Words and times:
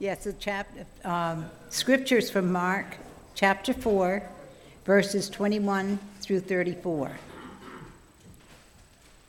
Yes, 0.00 0.22
the 0.22 0.32
chapter, 0.34 0.86
um, 1.04 1.50
scriptures 1.70 2.30
from 2.30 2.52
Mark, 2.52 2.86
chapter 3.34 3.74
4, 3.74 4.22
verses 4.84 5.28
21 5.28 5.98
through 6.20 6.38
34. 6.38 7.10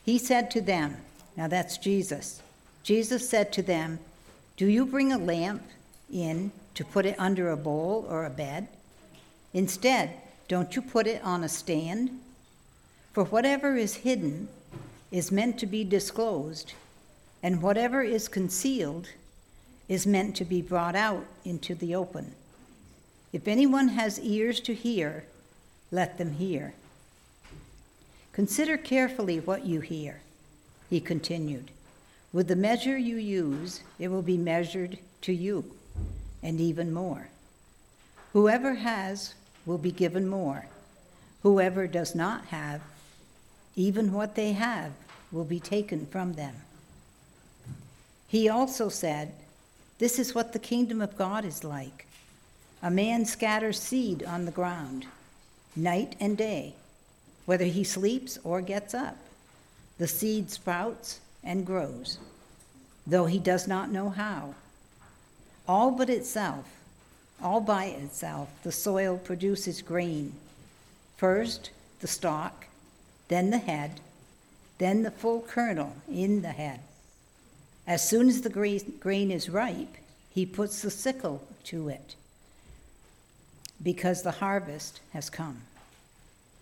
He 0.05 0.19
said 0.19 0.51
to 0.51 0.61
them, 0.61 0.97
now 1.35 1.47
that's 1.47 1.79
Jesus. 1.79 2.43
Jesus 2.83 3.27
said 3.27 3.51
to 3.53 3.63
them, 3.63 3.97
Do 4.57 4.67
you 4.67 4.85
bring 4.85 5.11
a 5.11 5.17
lamp 5.17 5.63
in 6.13 6.51
to 6.75 6.85
put 6.85 7.07
it 7.07 7.19
under 7.19 7.49
a 7.49 7.57
bowl 7.57 8.05
or 8.07 8.25
a 8.25 8.29
bed? 8.29 8.67
Instead, 9.53 10.11
don't 10.47 10.75
you 10.75 10.83
put 10.83 11.07
it 11.07 11.23
on 11.23 11.43
a 11.43 11.49
stand? 11.49 12.19
For 13.13 13.23
whatever 13.23 13.75
is 13.75 13.95
hidden 13.95 14.49
is 15.11 15.31
meant 15.31 15.57
to 15.59 15.65
be 15.65 15.83
disclosed, 15.83 16.73
and 17.41 17.63
whatever 17.63 18.03
is 18.03 18.27
concealed 18.27 19.09
is 19.89 20.07
meant 20.07 20.35
to 20.35 20.45
be 20.45 20.61
brought 20.61 20.95
out 20.95 21.25
into 21.43 21.75
the 21.75 21.95
open. 21.95 22.33
If 23.33 23.47
anyone 23.47 23.89
has 23.89 24.19
ears 24.19 24.59
to 24.61 24.73
hear, 24.73 25.25
let 25.91 26.17
them 26.17 26.33
hear. 26.33 26.73
Consider 28.31 28.77
carefully 28.77 29.39
what 29.39 29.65
you 29.65 29.81
hear, 29.81 30.21
he 30.89 31.01
continued. 31.01 31.71
With 32.31 32.47
the 32.47 32.55
measure 32.55 32.97
you 32.97 33.17
use, 33.17 33.81
it 33.97 34.09
will 34.09 34.21
be 34.21 34.37
measured 34.37 34.99
to 35.23 35.33
you, 35.33 35.65
and 36.43 36.61
even 36.61 36.93
more. 36.93 37.27
Whoever 38.33 38.75
has 38.75 39.33
will 39.65 39.79
be 39.79 39.91
given 39.91 40.29
more. 40.29 40.67
Whoever 41.41 41.87
does 41.87 42.13
not 42.13 42.45
have, 42.45 42.81
even 43.75 44.13
what 44.13 44.35
they 44.35 44.53
have, 44.53 44.91
will 45.31 45.45
be 45.45 45.59
taken 45.59 46.05
from 46.05 46.33
them. 46.33 46.55
He 48.27 48.47
also 48.47 48.89
said, 48.89 49.33
This 49.99 50.17
is 50.17 50.33
what 50.33 50.53
the 50.53 50.59
kingdom 50.59 51.01
of 51.01 51.17
God 51.17 51.45
is 51.45 51.63
like. 51.63 52.07
A 52.81 52.89
man 52.89 53.25
scatters 53.25 53.79
seed 53.79 54.23
on 54.23 54.45
the 54.45 54.51
ground, 54.51 55.05
night 55.75 56.15
and 56.21 56.37
day, 56.37 56.73
whether 57.45 57.65
he 57.65 57.83
sleeps 57.83 58.39
or 58.43 58.61
gets 58.61 58.93
up. 58.93 59.17
The 59.97 60.07
seed 60.07 60.49
sprouts 60.49 61.19
and 61.43 61.65
grows, 61.65 62.17
though 63.05 63.25
he 63.25 63.39
does 63.39 63.67
not 63.67 63.91
know 63.91 64.09
how. 64.09 64.55
All 65.67 65.91
but 65.91 66.09
itself, 66.09 66.65
all 67.41 67.59
by 67.59 67.85
itself, 67.85 68.49
the 68.63 68.71
soil 68.71 69.17
produces 69.17 69.81
grain. 69.81 70.33
First, 71.17 71.71
the 71.99 72.07
stalk, 72.07 72.67
then 73.27 73.49
the 73.49 73.57
head, 73.57 73.99
then 74.77 75.03
the 75.03 75.11
full 75.11 75.41
kernel 75.41 75.97
in 76.09 76.41
the 76.41 76.49
head. 76.49 76.79
As 77.89 78.07
soon 78.07 78.29
as 78.29 78.41
the 78.41 78.91
grain 78.99 79.31
is 79.31 79.49
ripe, 79.49 79.97
he 80.29 80.45
puts 80.45 80.83
the 80.83 80.91
sickle 80.91 81.41
to 81.63 81.89
it, 81.89 82.15
because 83.81 84.21
the 84.21 84.29
harvest 84.29 84.99
has 85.11 85.27
come. 85.31 85.61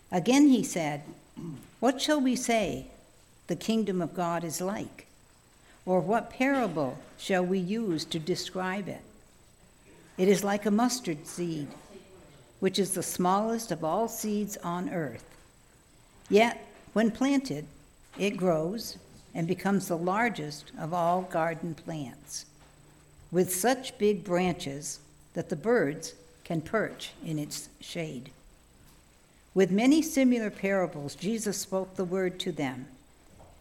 Again 0.10 0.48
he 0.48 0.64
said, 0.64 1.04
What 1.82 2.02
shall 2.02 2.22
we 2.22 2.38
say 2.38 2.88
the 3.48 3.58
kingdom 3.58 4.02
of 4.02 4.14
God 4.14 4.46
is 4.46 4.62
like? 4.62 5.06
Or 5.86 6.00
what 6.00 6.30
parable 6.30 6.98
shall 7.18 7.44
we 7.46 7.60
use 7.60 8.06
to 8.06 8.20
describe 8.20 8.88
it? 8.88 9.02
It 10.18 10.30
is 10.30 10.46
like 10.46 10.66
a 10.66 10.72
mustard 10.72 11.28
seed, 11.28 11.68
which 12.62 12.80
is 12.80 12.94
the 12.94 13.04
smallest 13.04 13.70
of 13.70 13.84
all 13.84 14.08
seeds 14.08 14.56
on 14.64 14.90
earth. 14.90 15.26
Yet, 16.30 16.66
when 16.94 17.12
planted, 17.12 17.66
it 18.18 18.38
grows 18.38 18.98
and 19.38 19.48
becomes 19.48 19.88
the 19.88 19.98
largest 19.98 20.72
of 20.80 20.96
all 20.96 21.22
garden 21.22 21.76
plants, 21.76 22.48
with 23.32 23.54
such 23.54 23.96
big 24.00 24.24
branches 24.24 25.00
that 25.36 25.48
the 25.48 25.56
birds 25.56 26.16
can 26.44 26.60
perch 26.60 27.12
in 27.24 27.38
its 27.38 27.70
shade. 27.80 28.32
With 29.54 29.70
many 29.70 30.02
similar 30.02 30.50
parables, 30.50 31.14
Jesus 31.14 31.56
spoke 31.56 31.96
the 31.96 32.04
word 32.04 32.40
to 32.40 32.52
them 32.52 32.88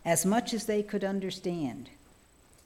as 0.03 0.25
much 0.25 0.55
as 0.55 0.65
they 0.65 0.83
could 0.83 1.05
understand. 1.05 1.91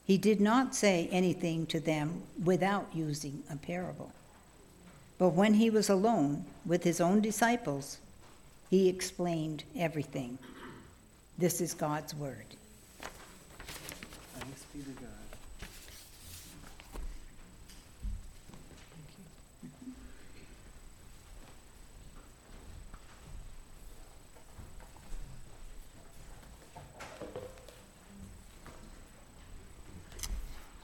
He 0.04 0.16
did 0.16 0.40
not 0.40 0.76
say 0.76 1.08
anything 1.10 1.66
to 1.66 1.80
them 1.80 2.22
without 2.44 2.86
using 2.94 3.42
a 3.50 3.56
parable. 3.56 4.12
But 5.18 5.30
when 5.30 5.54
he 5.54 5.68
was 5.68 5.88
alone 5.88 6.44
with 6.64 6.84
his 6.84 7.00
own 7.00 7.22
disciples, 7.22 7.98
he 8.68 8.88
explained 8.88 9.64
everything. 9.74 10.38
This 11.38 11.60
is 11.60 11.74
God's 11.74 12.14
word. 12.14 12.44
Be 14.72 14.82
to 14.82 14.90
God. 14.90 15.08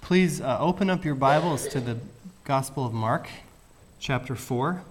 Please 0.01 0.41
uh, 0.41 0.59
open 0.61 0.91
up 0.91 1.05
your 1.05 1.15
Bibles 1.15 1.69
to 1.69 1.81
the 1.81 1.99
Gospel 2.45 2.87
of 2.87 2.93
Mark, 2.93 3.29
chapter 4.01 4.35
4. 4.35 4.83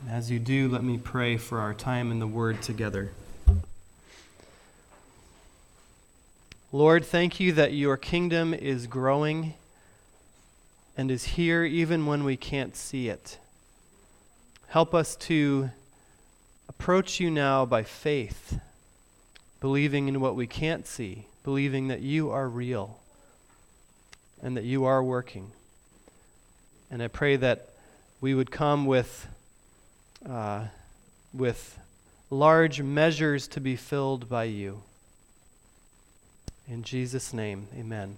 And 0.00 0.10
as 0.10 0.28
you 0.28 0.40
do, 0.40 0.68
let 0.68 0.82
me 0.82 0.98
pray 0.98 1.36
for 1.36 1.60
our 1.60 1.74
time 1.74 2.10
in 2.10 2.18
the 2.18 2.26
Word 2.26 2.62
together. 2.62 3.12
Lord, 6.74 7.04
thank 7.04 7.38
you 7.38 7.52
that 7.52 7.74
your 7.74 7.98
kingdom 7.98 8.54
is 8.54 8.86
growing 8.86 9.52
and 10.96 11.10
is 11.10 11.24
here 11.24 11.64
even 11.66 12.06
when 12.06 12.24
we 12.24 12.38
can't 12.38 12.74
see 12.74 13.10
it. 13.10 13.36
Help 14.68 14.94
us 14.94 15.14
to 15.16 15.68
approach 16.70 17.20
you 17.20 17.30
now 17.30 17.66
by 17.66 17.82
faith, 17.82 18.58
believing 19.60 20.08
in 20.08 20.18
what 20.18 20.34
we 20.34 20.46
can't 20.46 20.86
see, 20.86 21.26
believing 21.44 21.88
that 21.88 22.00
you 22.00 22.30
are 22.30 22.48
real 22.48 22.98
and 24.40 24.56
that 24.56 24.64
you 24.64 24.86
are 24.86 25.04
working. 25.04 25.52
And 26.90 27.02
I 27.02 27.08
pray 27.08 27.36
that 27.36 27.68
we 28.22 28.32
would 28.32 28.50
come 28.50 28.86
with, 28.86 29.28
uh, 30.26 30.68
with 31.34 31.78
large 32.30 32.80
measures 32.80 33.46
to 33.48 33.60
be 33.60 33.76
filled 33.76 34.26
by 34.30 34.44
you. 34.44 34.82
In 36.68 36.82
Jesus' 36.82 37.32
name, 37.32 37.68
amen. 37.78 38.16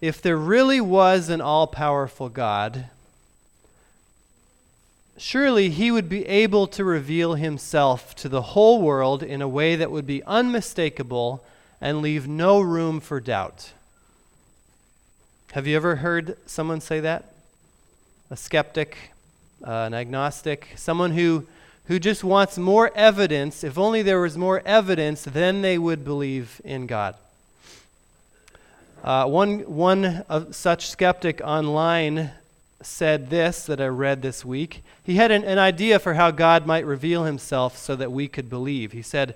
If 0.00 0.20
there 0.20 0.36
really 0.36 0.80
was 0.80 1.28
an 1.30 1.40
all 1.40 1.66
powerful 1.66 2.28
God, 2.28 2.86
surely 5.16 5.70
he 5.70 5.90
would 5.90 6.08
be 6.08 6.26
able 6.26 6.66
to 6.66 6.84
reveal 6.84 7.34
himself 7.34 8.14
to 8.16 8.28
the 8.28 8.42
whole 8.42 8.82
world 8.82 9.22
in 9.22 9.40
a 9.40 9.48
way 9.48 9.76
that 9.76 9.90
would 9.90 10.06
be 10.06 10.22
unmistakable 10.24 11.42
and 11.80 12.02
leave 12.02 12.28
no 12.28 12.60
room 12.60 13.00
for 13.00 13.20
doubt. 13.20 13.72
Have 15.52 15.66
you 15.66 15.76
ever 15.76 15.96
heard 15.96 16.36
someone 16.44 16.80
say 16.80 17.00
that? 17.00 17.32
A 18.30 18.36
skeptic, 18.36 18.96
uh, 19.64 19.70
an 19.70 19.94
agnostic, 19.94 20.68
someone 20.76 21.12
who, 21.12 21.46
who 21.86 21.98
just 21.98 22.24
wants 22.24 22.58
more 22.58 22.90
evidence. 22.94 23.62
If 23.62 23.78
only 23.78 24.02
there 24.02 24.20
was 24.20 24.36
more 24.36 24.62
evidence, 24.64 25.22
then 25.22 25.62
they 25.62 25.78
would 25.78 26.04
believe 26.04 26.60
in 26.64 26.86
God. 26.86 27.16
Uh, 29.04 29.26
one, 29.26 29.60
one 29.60 30.24
such 30.52 30.88
skeptic 30.90 31.40
online 31.44 32.32
said 32.82 33.30
this 33.30 33.64
that 33.66 33.80
I 33.80 33.86
read 33.86 34.22
this 34.22 34.44
week. 34.44 34.82
He 35.02 35.16
had 35.16 35.30
an, 35.30 35.44
an 35.44 35.58
idea 35.58 35.98
for 35.98 36.14
how 36.14 36.30
God 36.30 36.66
might 36.66 36.84
reveal 36.84 37.24
himself 37.24 37.78
so 37.78 37.94
that 37.96 38.12
we 38.12 38.28
could 38.28 38.50
believe. 38.50 38.92
He 38.92 39.02
said, 39.02 39.34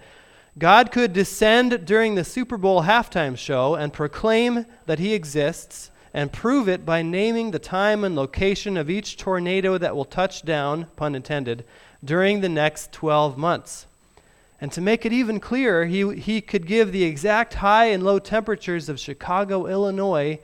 God 0.59 0.91
could 0.91 1.13
descend 1.13 1.87
during 1.87 2.17
the 2.17 2.25
Super 2.25 2.57
Bowl 2.57 2.83
halftime 2.83 3.39
show 3.39 3.77
and 3.77 3.93
proclaim 3.93 4.67
that 4.87 4.99
he 4.99 5.15
exists 5.15 5.91
and 6.13 6.33
prove 6.33 6.69
it 6.69 6.85
by 6.85 7.03
naming 7.03 7.53
the 7.53 7.59
time 7.61 8.03
and 8.03 8.17
location 8.17 8.77
of 8.77 8.91
each 8.91 9.17
tornado 9.17 9.79
that 9.79 9.95
will 9.95 10.05
touch 10.05 10.43
down, 10.43 10.87
pun 10.97 11.15
intended, 11.15 11.65
during 12.05 12.41
the 12.41 12.49
next 12.49 12.93
12 12.93 13.37
months. 13.37 13.87
And 14.61 14.71
to 14.73 14.81
make 14.81 15.07
it 15.07 15.13
even 15.13 15.41
clearer, 15.41 15.87
he, 15.87 16.15
he 16.17 16.41
could 16.41 16.67
give 16.67 16.93
the 16.93 17.05
exact 17.05 17.55
high 17.55 17.87
and 17.87 18.03
low 18.03 18.19
temperatures 18.19 18.89
of 18.89 19.01
Chicago, 19.01 19.67
Illinois 19.67 20.39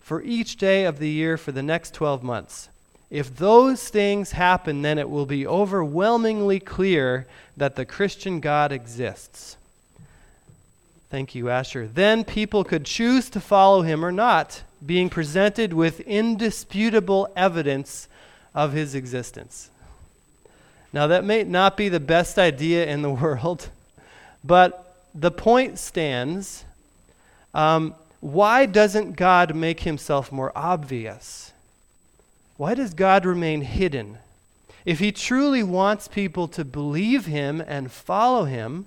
for 0.00 0.22
each 0.22 0.56
day 0.56 0.84
of 0.84 0.98
the 0.98 1.10
year 1.10 1.36
for 1.36 1.52
the 1.52 1.62
next 1.62 1.92
12 1.92 2.22
months. 2.22 2.70
If 3.10 3.36
those 3.36 3.88
things 3.88 4.32
happen, 4.32 4.82
then 4.82 4.98
it 4.98 5.08
will 5.08 5.26
be 5.26 5.46
overwhelmingly 5.46 6.60
clear 6.60 7.26
that 7.56 7.76
the 7.76 7.84
Christian 7.84 8.40
God 8.40 8.72
exists. 8.72 9.56
Thank 11.10 11.34
you, 11.34 11.48
Asher. 11.48 11.86
Then 11.86 12.22
people 12.22 12.64
could 12.64 12.84
choose 12.84 13.30
to 13.30 13.40
follow 13.40 13.80
him 13.80 14.04
or 14.04 14.12
not, 14.12 14.62
being 14.84 15.08
presented 15.08 15.72
with 15.72 16.00
indisputable 16.00 17.32
evidence 17.34 18.08
of 18.54 18.72
his 18.72 18.94
existence. 18.94 19.70
Now, 20.92 21.06
that 21.08 21.24
may 21.24 21.44
not 21.44 21.76
be 21.76 21.88
the 21.88 22.00
best 22.00 22.38
idea 22.38 22.86
in 22.86 23.02
the 23.02 23.10
world, 23.22 23.70
but 24.44 25.06
the 25.14 25.30
point 25.30 25.78
stands 25.78 26.64
Um, 27.54 27.94
why 28.20 28.66
doesn't 28.66 29.12
God 29.12 29.54
make 29.54 29.80
himself 29.80 30.32
more 30.32 30.52
obvious? 30.54 31.52
Why 32.56 32.74
does 32.74 32.94
God 32.94 33.24
remain 33.24 33.62
hidden? 33.62 34.18
If 34.84 34.98
he 34.98 35.12
truly 35.12 35.62
wants 35.62 36.08
people 36.08 36.48
to 36.48 36.64
believe 36.64 37.26
him 37.26 37.60
and 37.60 37.92
follow 37.92 38.44
him, 38.44 38.86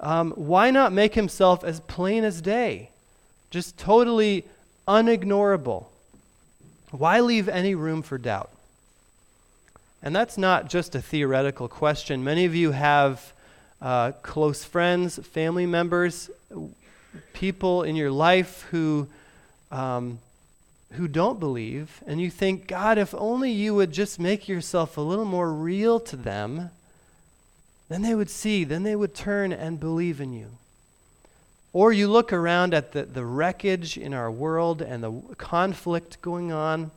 um, 0.00 0.32
why 0.32 0.70
not 0.70 0.92
make 0.92 1.14
himself 1.14 1.62
as 1.64 1.80
plain 1.80 2.24
as 2.24 2.40
day? 2.40 2.90
Just 3.50 3.76
totally 3.76 4.44
unignorable. 4.88 5.86
Why 6.90 7.20
leave 7.20 7.48
any 7.48 7.74
room 7.74 8.02
for 8.02 8.18
doubt? 8.18 8.50
And 10.02 10.14
that's 10.14 10.36
not 10.36 10.68
just 10.68 10.94
a 10.94 11.02
theoretical 11.02 11.68
question. 11.68 12.24
Many 12.24 12.44
of 12.44 12.54
you 12.54 12.72
have 12.72 13.32
uh, 13.80 14.12
close 14.22 14.64
friends, 14.64 15.18
family 15.18 15.66
members, 15.66 16.30
people 17.32 17.82
in 17.82 17.94
your 17.94 18.10
life 18.10 18.66
who, 18.70 19.08
um, 19.70 20.18
who 20.92 21.06
don't 21.06 21.38
believe, 21.38 22.02
and 22.06 22.20
you 22.20 22.30
think, 22.30 22.66
God, 22.66 22.98
if 22.98 23.14
only 23.14 23.50
you 23.50 23.74
would 23.74 23.92
just 23.92 24.18
make 24.18 24.48
yourself 24.48 24.96
a 24.96 25.00
little 25.00 25.24
more 25.24 25.52
real 25.52 26.00
to 26.00 26.16
them, 26.16 26.70
then 27.88 28.02
they 28.02 28.14
would 28.14 28.30
see, 28.30 28.64
then 28.64 28.82
they 28.82 28.96
would 28.96 29.14
turn 29.14 29.52
and 29.52 29.78
believe 29.78 30.20
in 30.20 30.32
you. 30.32 30.48
Or 31.72 31.92
you 31.92 32.08
look 32.08 32.32
around 32.32 32.74
at 32.74 32.92
the, 32.92 33.04
the 33.04 33.24
wreckage 33.24 33.96
in 33.96 34.12
our 34.12 34.30
world 34.30 34.82
and 34.82 35.02
the 35.02 35.12
conflict 35.36 36.20
going 36.20 36.52
on. 36.52 36.90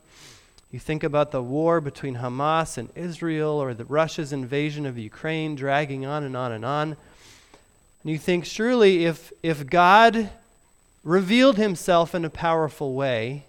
You 0.75 0.79
think 0.79 1.05
about 1.05 1.31
the 1.31 1.41
war 1.41 1.79
between 1.79 2.17
Hamas 2.17 2.77
and 2.77 2.89
Israel 2.95 3.51
or 3.51 3.73
the 3.73 3.85
Russia's 3.85 4.33
invasion 4.33 4.85
of 4.85 4.97
Ukraine 4.97 5.55
dragging 5.55 6.05
on 6.05 6.25
and 6.25 6.35
on 6.35 6.51
and 6.51 6.65
on. 6.65 6.97
And 8.03 8.11
you 8.11 8.17
think, 8.17 8.43
surely 8.43 9.05
if, 9.05 9.31
if 9.41 9.65
God 9.67 10.31
revealed 11.01 11.55
himself 11.55 12.13
in 12.13 12.25
a 12.25 12.29
powerful 12.29 12.93
way, 12.93 13.45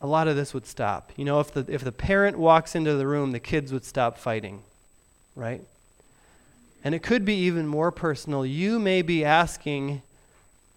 a 0.00 0.06
lot 0.06 0.26
of 0.26 0.36
this 0.36 0.54
would 0.54 0.64
stop. 0.64 1.12
You 1.16 1.26
know, 1.26 1.38
if 1.38 1.52
the, 1.52 1.66
if 1.68 1.84
the 1.84 1.92
parent 1.92 2.38
walks 2.38 2.74
into 2.74 2.94
the 2.94 3.06
room, 3.06 3.32
the 3.32 3.38
kids 3.38 3.70
would 3.70 3.84
stop 3.84 4.16
fighting, 4.16 4.62
right? 5.36 5.62
And 6.82 6.94
it 6.94 7.02
could 7.02 7.26
be 7.26 7.34
even 7.34 7.66
more 7.66 7.92
personal. 7.92 8.46
You 8.46 8.78
may 8.78 9.02
be 9.02 9.22
asking, 9.22 10.00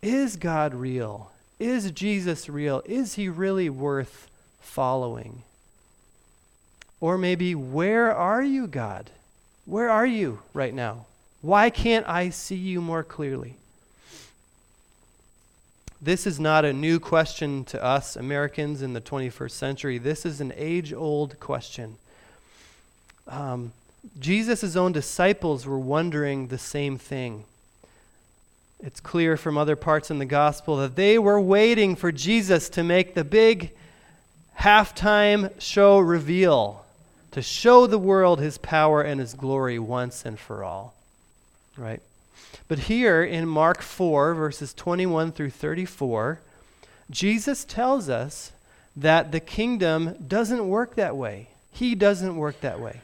is 0.02 0.36
God 0.36 0.74
real? 0.74 1.32
Is 1.60 1.92
Jesus 1.92 2.50
real? 2.50 2.82
Is 2.84 3.14
he 3.14 3.30
really 3.30 3.70
worth 3.70 4.28
following? 4.62 5.44
Or 7.00 7.18
maybe, 7.18 7.56
where 7.56 8.16
are 8.16 8.44
you, 8.44 8.68
God? 8.68 9.10
Where 9.66 9.90
are 9.90 10.06
you 10.06 10.40
right 10.54 10.74
now? 10.74 11.06
Why 11.42 11.70
can't 11.70 12.08
I 12.08 12.30
see 12.30 12.56
you 12.56 12.82
more 12.82 13.04
clearly? 13.04 13.56
This 16.02 16.26
is 16.26 16.40
not 16.40 16.66
a 16.66 16.74
new 16.74 17.00
question 17.00 17.64
to 17.66 17.84
us 17.84 18.16
Americans 18.16 18.82
in 18.82 18.94
the 18.94 19.02
21st 19.02 19.52
century. 19.52 19.98
This 19.98 20.26
is 20.26 20.42
an 20.42 20.52
age 20.56 20.94
old 20.94 21.40
question. 21.40 21.98
Um, 23.28 23.72
Jesus' 24.20 24.76
own 24.76 24.92
disciples 24.92 25.68
were 25.68 25.80
wondering 25.80 26.48
the 26.48 26.58
same 26.58 26.98
thing. 26.98 27.46
It's 28.84 29.00
clear 29.00 29.38
from 29.38 29.60
other 29.60 29.76
parts 29.76 30.10
in 30.10 30.18
the 30.18 30.26
gospel 30.26 30.78
that 30.78 30.96
they 30.96 31.20
were 31.20 31.40
waiting 31.40 31.96
for 31.96 32.12
Jesus 32.12 32.68
to 32.70 32.84
make 32.84 33.14
the 33.14 33.24
big 33.24 33.72
halftime 34.60 35.52
show 35.60 36.00
reveal, 36.00 36.86
to 37.32 37.42
show 37.42 37.88
the 37.88 37.98
world 37.98 38.40
his 38.40 38.58
power 38.58 39.02
and 39.02 39.20
his 39.20 39.34
glory 39.34 39.80
once 39.80 40.26
and 40.26 40.40
for 40.40 40.64
all. 40.64 40.94
Right? 41.78 42.02
But 42.68 42.80
here 42.80 43.24
in 43.24 43.48
Mark 43.48 43.82
4, 43.82 44.34
verses 44.34 44.74
21 44.74 45.32
through 45.32 45.50
34, 45.52 46.40
Jesus 47.10 47.66
tells 47.66 48.10
us 48.10 48.52
that 48.96 49.32
the 49.32 49.40
kingdom 49.40 50.16
doesn't 50.28 50.68
work 50.68 50.96
that 50.96 51.16
way. 51.16 51.50
He 51.72 51.96
doesn't 51.96 52.36
work 52.36 52.60
that 52.62 52.80
way. 52.80 53.02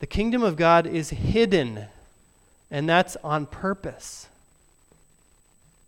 The 0.00 0.06
kingdom 0.06 0.42
of 0.42 0.56
God 0.56 0.86
is 0.86 1.10
hidden, 1.10 1.86
and 2.70 2.88
that's 2.88 3.16
on 3.24 3.46
purpose. 3.46 4.28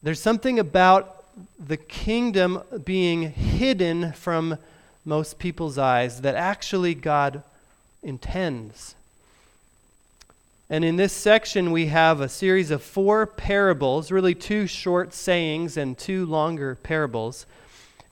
There's 0.02 0.20
something 0.20 0.58
about 0.58 1.19
the 1.58 1.76
kingdom 1.76 2.62
being 2.84 3.30
hidden 3.32 4.12
from 4.12 4.58
most 5.04 5.38
people's 5.38 5.78
eyes 5.78 6.20
that 6.22 6.34
actually 6.34 6.94
God 6.94 7.42
intends. 8.02 8.94
And 10.68 10.84
in 10.84 10.96
this 10.96 11.12
section, 11.12 11.72
we 11.72 11.86
have 11.86 12.20
a 12.20 12.28
series 12.28 12.70
of 12.70 12.82
four 12.82 13.26
parables, 13.26 14.12
really 14.12 14.36
two 14.36 14.68
short 14.68 15.12
sayings 15.12 15.76
and 15.76 15.98
two 15.98 16.26
longer 16.26 16.76
parables, 16.76 17.44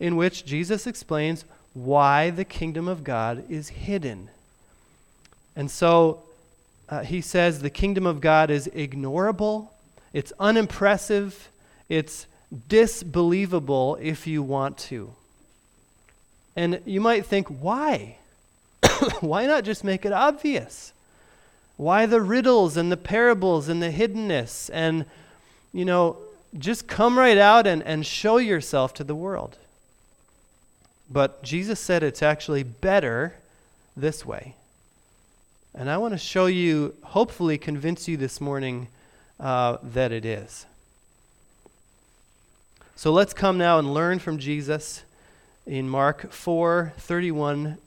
in 0.00 0.16
which 0.16 0.44
Jesus 0.44 0.86
explains 0.86 1.44
why 1.72 2.30
the 2.30 2.44
kingdom 2.44 2.88
of 2.88 3.04
God 3.04 3.44
is 3.48 3.68
hidden. 3.68 4.30
And 5.54 5.70
so 5.70 6.24
uh, 6.88 7.04
he 7.04 7.20
says 7.20 7.60
the 7.60 7.70
kingdom 7.70 8.06
of 8.06 8.20
God 8.20 8.50
is 8.50 8.68
ignorable, 8.74 9.68
it's 10.12 10.32
unimpressive, 10.40 11.50
it's 11.88 12.26
disbelievable 12.68 13.98
if 14.00 14.26
you 14.26 14.42
want 14.42 14.78
to. 14.78 15.14
And 16.56 16.80
you 16.84 17.00
might 17.00 17.26
think, 17.26 17.48
why? 17.48 18.16
why 19.20 19.46
not 19.46 19.64
just 19.64 19.84
make 19.84 20.04
it 20.04 20.12
obvious? 20.12 20.92
Why 21.76 22.06
the 22.06 22.20
riddles 22.20 22.76
and 22.76 22.90
the 22.90 22.96
parables 22.96 23.68
and 23.68 23.82
the 23.82 23.90
hiddenness? 23.90 24.70
And, 24.72 25.04
you 25.72 25.84
know, 25.84 26.16
just 26.58 26.86
come 26.86 27.18
right 27.18 27.38
out 27.38 27.66
and, 27.66 27.82
and 27.82 28.04
show 28.04 28.38
yourself 28.38 28.94
to 28.94 29.04
the 29.04 29.14
world. 29.14 29.58
But 31.10 31.42
Jesus 31.42 31.78
said 31.78 32.02
it's 32.02 32.22
actually 32.22 32.62
better 32.62 33.36
this 33.96 34.26
way. 34.26 34.54
And 35.74 35.88
I 35.88 35.98
want 35.98 36.14
to 36.14 36.18
show 36.18 36.46
you, 36.46 36.96
hopefully, 37.02 37.56
convince 37.58 38.08
you 38.08 38.16
this 38.16 38.40
morning 38.40 38.88
uh, 39.38 39.76
that 39.82 40.10
it 40.10 40.24
is. 40.24 40.66
So 42.98 43.12
let's 43.12 43.32
come 43.32 43.58
now 43.58 43.78
and 43.78 43.94
learn 43.94 44.18
from 44.18 44.38
Jesus 44.38 45.04
in 45.66 45.88
Mark 45.88 46.32
4 46.32 46.94
31, 46.96 47.78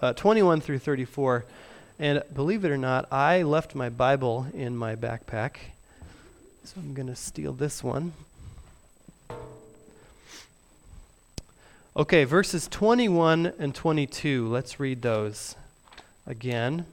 uh, 0.00 0.12
21 0.12 0.60
through 0.60 0.78
34. 0.78 1.44
And 1.98 2.22
believe 2.32 2.64
it 2.64 2.70
or 2.70 2.76
not, 2.76 3.12
I 3.12 3.42
left 3.42 3.74
my 3.74 3.88
Bible 3.88 4.46
in 4.54 4.76
my 4.76 4.94
backpack. 4.94 5.56
So 6.62 6.76
I'm 6.76 6.94
going 6.94 7.08
to 7.08 7.16
steal 7.16 7.54
this 7.54 7.82
one. 7.82 8.12
Okay, 11.96 12.22
verses 12.22 12.68
21 12.68 13.52
and 13.58 13.74
22. 13.74 14.46
Let's 14.46 14.78
read 14.78 15.02
those 15.02 15.56
again. 16.24 16.86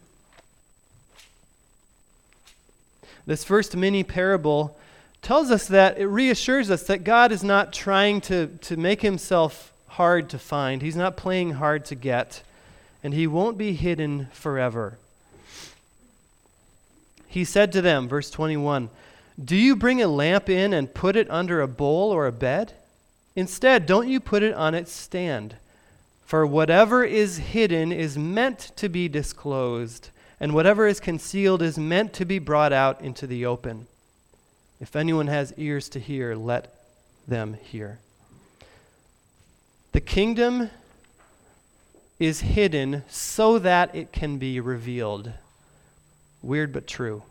This 3.28 3.44
first 3.44 3.76
mini 3.76 4.04
parable 4.04 4.76
tells 5.24 5.50
us 5.50 5.68
that 5.68 5.98
it 5.98 6.06
reassures 6.06 6.70
us 6.70 6.84
that 6.84 7.04
God 7.04 7.32
is 7.32 7.44
not 7.44 7.74
trying 7.74 8.22
to, 8.22 8.48
to 8.62 8.78
make 8.78 9.02
himself 9.02 9.74
hard 9.88 10.30
to 10.30 10.38
find. 10.38 10.82
He's 10.82 10.96
not 10.96 11.18
playing 11.18 11.54
hard 11.54 11.86
to 11.86 11.96
get, 11.96 12.44
and 13.04 13.14
he 13.14 13.26
won't 13.26 13.58
be 13.58 13.74
hidden 13.74 14.28
forever. 14.34 14.98
He 17.28 17.46
said 17.46 17.72
to 17.72 17.82
them, 17.82 18.08
verse 18.08 18.30
21, 18.30 18.90
Do 19.44 19.56
you 19.56 19.76
bring 19.76 20.02
a 20.02 20.08
lamp 20.08 20.50
in 20.50 20.74
and 20.74 20.94
put 20.94 21.16
it 21.16 21.32
under 21.32 21.62
a 21.62 21.68
bowl 21.68 22.12
or 22.12 22.28
a 22.28 22.32
bed? 22.32 22.74
Instead, 23.36 23.86
don't 23.86 24.10
you 24.10 24.20
put 24.20 24.44
it 24.44 24.54
on 24.54 24.76
its 24.76 24.92
stand? 24.92 25.56
For 26.26 26.46
whatever 26.46 27.04
is 27.04 27.38
hidden 27.38 27.92
is 27.92 28.18
meant 28.18 28.72
to 28.76 28.90
be 28.90 29.08
disclosed 29.08 30.10
and 30.40 30.54
whatever 30.54 30.86
is 30.86 31.00
concealed 31.00 31.62
is 31.62 31.78
meant 31.78 32.12
to 32.14 32.26
be 32.26 32.38
brought 32.38 32.74
out 32.74 33.00
into 33.02 33.26
the 33.26 33.46
open. 33.46 33.88
If 34.84 34.98
anyone 34.98 35.28
has 35.28 35.54
ears 35.56 35.88
to 35.90 36.00
hear, 36.00 36.36
let 36.36 36.76
them 37.26 37.54
hear. 37.54 38.00
The 39.94 40.02
kingdom 40.02 40.70
is 42.20 42.42
hidden 42.42 43.06
so 43.08 43.60
that 43.60 43.96
it 43.96 44.12
can 44.12 44.40
be 44.40 44.60
revealed. 44.60 45.32
Weird 46.42 46.74
but 46.74 46.86
true. 46.86 47.24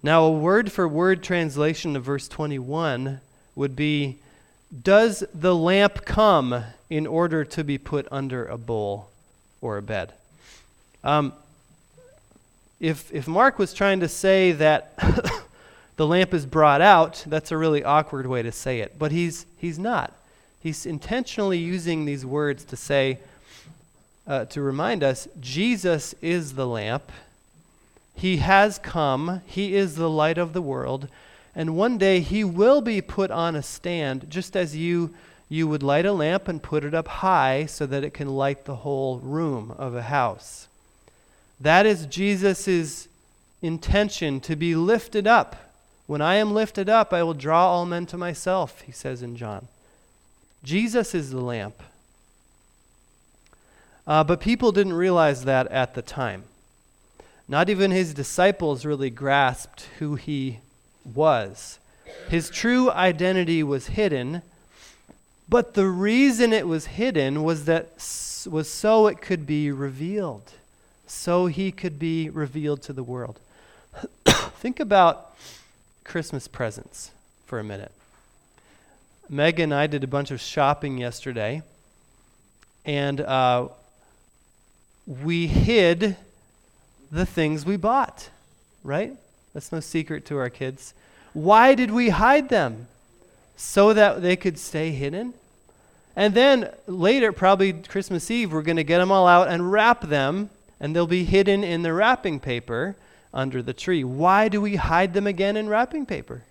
Now, 0.00 0.22
a 0.22 0.30
word 0.30 0.70
for 0.70 0.86
word 0.86 1.24
translation 1.24 1.96
of 1.96 2.04
verse 2.04 2.28
21 2.28 3.20
would 3.56 3.74
be 3.74 4.20
Does 4.84 5.24
the 5.34 5.56
lamp 5.56 6.04
come 6.04 6.62
in 6.88 7.04
order 7.04 7.44
to 7.46 7.64
be 7.64 7.78
put 7.78 8.06
under 8.12 8.46
a 8.46 8.56
bowl 8.56 9.10
or 9.60 9.76
a 9.76 9.82
bed? 9.82 10.12
Um, 11.02 11.32
if, 12.78 13.12
if 13.12 13.26
Mark 13.26 13.58
was 13.58 13.74
trying 13.74 13.98
to 13.98 14.08
say 14.08 14.52
that 14.52 14.96
the 15.96 16.06
lamp 16.06 16.34
is 16.34 16.46
brought 16.46 16.80
out, 16.80 17.24
that's 17.26 17.52
a 17.52 17.56
really 17.56 17.84
awkward 17.84 18.26
way 18.26 18.42
to 18.42 18.52
say 18.52 18.80
it. 18.80 18.98
But 18.98 19.12
he's, 19.12 19.46
he's 19.56 19.78
not. 19.78 20.12
He's 20.58 20.86
intentionally 20.86 21.58
using 21.58 22.04
these 22.04 22.24
words 22.24 22.64
to 22.64 22.76
say, 22.76 23.20
uh, 24.26 24.46
to 24.46 24.62
remind 24.62 25.04
us, 25.04 25.28
Jesus 25.40 26.14
is 26.22 26.54
the 26.54 26.66
lamp. 26.66 27.12
He 28.14 28.38
has 28.38 28.78
come. 28.78 29.42
He 29.46 29.74
is 29.74 29.96
the 29.96 30.10
light 30.10 30.38
of 30.38 30.52
the 30.52 30.62
world. 30.62 31.08
And 31.54 31.76
one 31.76 31.98
day 31.98 32.20
he 32.20 32.42
will 32.42 32.80
be 32.80 33.00
put 33.00 33.30
on 33.30 33.54
a 33.54 33.62
stand, 33.62 34.26
just 34.28 34.56
as 34.56 34.74
you, 34.74 35.14
you 35.48 35.68
would 35.68 35.82
light 35.82 36.06
a 36.06 36.12
lamp 36.12 36.48
and 36.48 36.62
put 36.62 36.84
it 36.84 36.94
up 36.94 37.06
high 37.06 37.66
so 37.66 37.86
that 37.86 38.02
it 38.02 38.14
can 38.14 38.28
light 38.28 38.64
the 38.64 38.76
whole 38.76 39.18
room 39.18 39.72
of 39.78 39.94
a 39.94 40.02
house. 40.02 40.66
That 41.60 41.86
is 41.86 42.06
Jesus' 42.06 43.06
intention 43.62 44.40
to 44.40 44.56
be 44.56 44.74
lifted 44.74 45.26
up. 45.26 45.56
When 46.06 46.20
I 46.20 46.34
am 46.34 46.52
lifted 46.52 46.88
up, 46.88 47.12
I 47.12 47.22
will 47.22 47.34
draw 47.34 47.66
all 47.66 47.86
men 47.86 48.06
to 48.06 48.18
myself, 48.18 48.82
he 48.82 48.92
says 48.92 49.22
in 49.22 49.36
John. 49.36 49.68
Jesus 50.62 51.14
is 51.14 51.30
the 51.30 51.40
lamp. 51.40 51.82
Uh, 54.06 54.22
but 54.22 54.40
people 54.40 54.70
didn't 54.70 54.92
realize 54.92 55.44
that 55.44 55.66
at 55.68 55.94
the 55.94 56.02
time. 56.02 56.44
Not 57.48 57.68
even 57.68 57.90
his 57.90 58.14
disciples 58.14 58.84
really 58.84 59.10
grasped 59.10 59.88
who 59.98 60.14
he 60.14 60.60
was. 61.04 61.78
His 62.28 62.50
true 62.50 62.90
identity 62.90 63.62
was 63.62 63.88
hidden, 63.88 64.42
but 65.48 65.74
the 65.74 65.86
reason 65.86 66.52
it 66.52 66.66
was 66.66 66.86
hidden 66.86 67.42
was 67.42 67.64
that 67.66 67.92
was 68.50 68.70
so 68.70 69.06
it 69.06 69.20
could 69.20 69.46
be 69.46 69.70
revealed, 69.70 70.52
so 71.06 71.46
he 71.46 71.72
could 71.72 71.98
be 71.98 72.28
revealed 72.28 72.82
to 72.82 72.92
the 72.92 73.02
world. 73.02 73.40
Think 74.24 74.80
about 74.80 75.36
Christmas 76.04 76.46
presents 76.46 77.10
for 77.46 77.58
a 77.58 77.64
minute. 77.64 77.90
Meg 79.28 79.58
and 79.58 79.74
I 79.74 79.86
did 79.86 80.04
a 80.04 80.06
bunch 80.06 80.30
of 80.30 80.40
shopping 80.40 80.98
yesterday, 80.98 81.62
and 82.84 83.20
uh, 83.22 83.68
we 85.06 85.46
hid 85.46 86.16
the 87.10 87.24
things 87.24 87.64
we 87.64 87.76
bought, 87.76 88.28
right? 88.82 89.16
That's 89.54 89.72
no 89.72 89.80
secret 89.80 90.26
to 90.26 90.36
our 90.36 90.50
kids. 90.50 90.92
Why 91.32 91.74
did 91.74 91.90
we 91.90 92.10
hide 92.10 92.48
them? 92.48 92.86
So 93.56 93.92
that 93.94 94.20
they 94.20 94.36
could 94.36 94.58
stay 94.58 94.90
hidden? 94.90 95.32
And 96.14 96.34
then 96.34 96.70
later, 96.86 97.32
probably 97.32 97.72
Christmas 97.72 98.30
Eve, 98.30 98.52
we're 98.52 98.62
going 98.62 98.76
to 98.76 98.84
get 98.84 98.98
them 98.98 99.10
all 99.10 99.26
out 99.26 99.48
and 99.48 99.72
wrap 99.72 100.02
them, 100.02 100.50
and 100.78 100.94
they'll 100.94 101.06
be 101.06 101.24
hidden 101.24 101.64
in 101.64 101.82
the 101.82 101.92
wrapping 101.92 102.40
paper 102.40 102.94
under 103.34 103.60
the 103.60 103.74
tree. 103.74 104.02
Why 104.02 104.48
do 104.48 104.62
we 104.62 104.76
hide 104.76 105.12
them 105.12 105.26
again 105.26 105.58
in 105.58 105.68
wrapping 105.68 106.06
paper? 106.06 106.44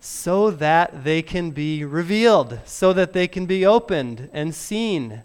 So 0.00 0.50
that 0.50 1.04
they 1.04 1.22
can 1.22 1.52
be 1.52 1.84
revealed, 1.84 2.58
so 2.64 2.92
that 2.92 3.12
they 3.12 3.28
can 3.28 3.46
be 3.46 3.64
opened 3.64 4.28
and 4.32 4.52
seen. 4.52 5.22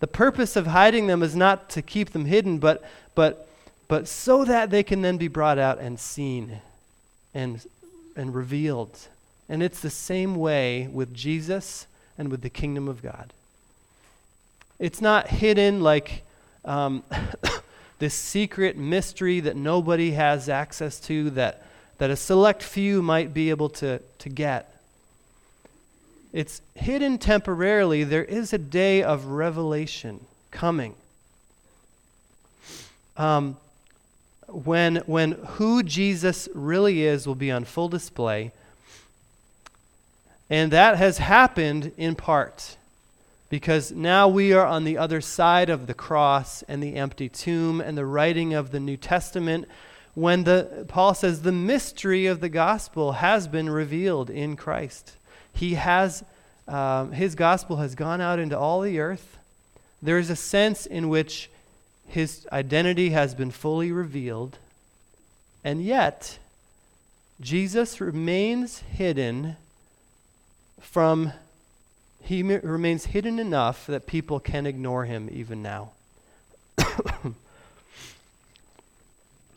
The 0.00 0.06
purpose 0.06 0.56
of 0.56 0.66
hiding 0.66 1.06
them 1.06 1.22
is 1.22 1.34
not 1.34 1.70
to 1.70 1.80
keep 1.80 2.10
them 2.10 2.26
hidden, 2.26 2.58
but, 2.58 2.84
but 3.14 3.46
but 3.90 4.06
so 4.06 4.44
that 4.44 4.70
they 4.70 4.84
can 4.84 5.02
then 5.02 5.16
be 5.16 5.26
brought 5.26 5.58
out 5.58 5.80
and 5.80 5.98
seen 5.98 6.60
and, 7.34 7.66
and 8.14 8.32
revealed. 8.32 8.96
And 9.48 9.64
it's 9.64 9.80
the 9.80 9.90
same 9.90 10.36
way 10.36 10.86
with 10.86 11.12
Jesus 11.12 11.88
and 12.16 12.30
with 12.30 12.42
the 12.42 12.50
kingdom 12.50 12.86
of 12.86 13.02
God. 13.02 13.32
It's 14.78 15.00
not 15.00 15.26
hidden 15.26 15.80
like 15.80 16.22
um, 16.64 17.02
this 18.00 18.14
secret 18.14 18.76
mystery 18.76 19.40
that 19.40 19.56
nobody 19.56 20.12
has 20.12 20.48
access 20.48 20.98
to, 21.00 21.30
that, 21.30 21.62
that 21.98 22.10
a 22.10 22.16
select 22.16 22.62
few 22.62 23.02
might 23.02 23.32
be 23.32 23.50
able 23.50 23.68
to, 23.68 24.00
to 24.18 24.28
get. 24.28 24.74
It's 26.32 26.62
hidden 26.74 27.18
temporarily. 27.18 28.02
There 28.04 28.24
is 28.24 28.52
a 28.52 28.58
day 28.58 29.02
of 29.02 29.26
revelation 29.26 30.24
coming. 30.50 30.94
Um, 33.16 33.58
when, 34.48 34.96
when 35.06 35.32
who 35.32 35.82
Jesus 35.82 36.48
really 36.54 37.04
is 37.04 37.26
will 37.26 37.34
be 37.34 37.50
on 37.50 37.64
full 37.64 37.88
display. 37.88 38.52
And 40.48 40.72
that 40.72 40.96
has 40.96 41.18
happened 41.18 41.92
in 41.96 42.16
part 42.16 42.76
because 43.50 43.92
now 43.92 44.28
we 44.28 44.54
are 44.54 44.64
on 44.64 44.84
the 44.84 44.96
other 44.96 45.20
side 45.20 45.68
of 45.68 45.86
the 45.86 45.92
cross 45.92 46.62
and 46.62 46.82
the 46.82 46.96
empty 46.96 47.28
tomb 47.28 47.82
and 47.82 47.98
the 47.98 48.06
writing 48.06 48.54
of 48.54 48.70
the 48.70 48.80
New 48.80 48.96
Testament 48.96 49.68
when 50.14 50.44
the 50.44 50.86
Paul 50.88 51.14
says 51.14 51.42
the 51.42 51.52
mystery 51.52 52.26
of 52.26 52.40
the 52.40 52.48
gospel 52.48 53.12
has 53.12 53.46
been 53.46 53.68
revealed 53.68 54.30
in 54.30 54.56
Christ. 54.56 55.16
He 55.52 55.74
has 55.74 56.24
um, 56.66 57.12
his 57.12 57.34
gospel 57.34 57.76
has 57.76 57.94
gone 57.94 58.20
out 58.20 58.38
into 58.38 58.56
all 58.56 58.80
the 58.80 59.00
earth. 59.00 59.36
There 60.00 60.18
is 60.18 60.30
a 60.30 60.36
sense 60.36 60.86
in 60.86 61.08
which 61.08 61.50
his 62.06 62.46
identity 62.52 63.10
has 63.10 63.34
been 63.34 63.50
fully 63.50 63.92
revealed, 63.92 64.58
and 65.64 65.82
yet 65.82 66.38
Jesus 67.40 68.00
remains 68.00 68.78
hidden 68.80 69.56
from, 70.80 71.32
he 72.30 72.44
remains 72.44 73.06
hidden 73.06 73.40
enough 73.40 73.88
that 73.88 74.06
people 74.06 74.38
can 74.38 74.64
ignore 74.64 75.04
him 75.04 75.28
even 75.32 75.60
now. 75.64 75.90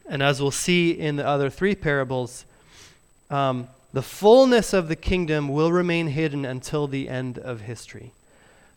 and 0.09 0.23
as 0.23 0.41
we'll 0.41 0.49
see 0.49 0.89
in 0.89 1.15
the 1.15 1.23
other 1.23 1.51
three 1.51 1.75
parables, 1.75 2.45
um, 3.29 3.67
the 3.93 4.01
fullness 4.01 4.73
of 4.73 4.87
the 4.87 4.95
kingdom 4.95 5.49
will 5.49 5.71
remain 5.71 6.07
hidden 6.07 6.45
until 6.45 6.87
the 6.87 7.09
end 7.09 7.37
of 7.37 7.61
history. 7.61 8.11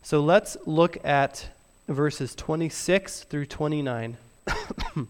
So 0.03 0.21
let's 0.21 0.57
look 0.67 1.03
at 1.03 1.49
verses 1.87 2.35
26 2.35 3.23
through 3.23 3.47
29. 3.47 4.17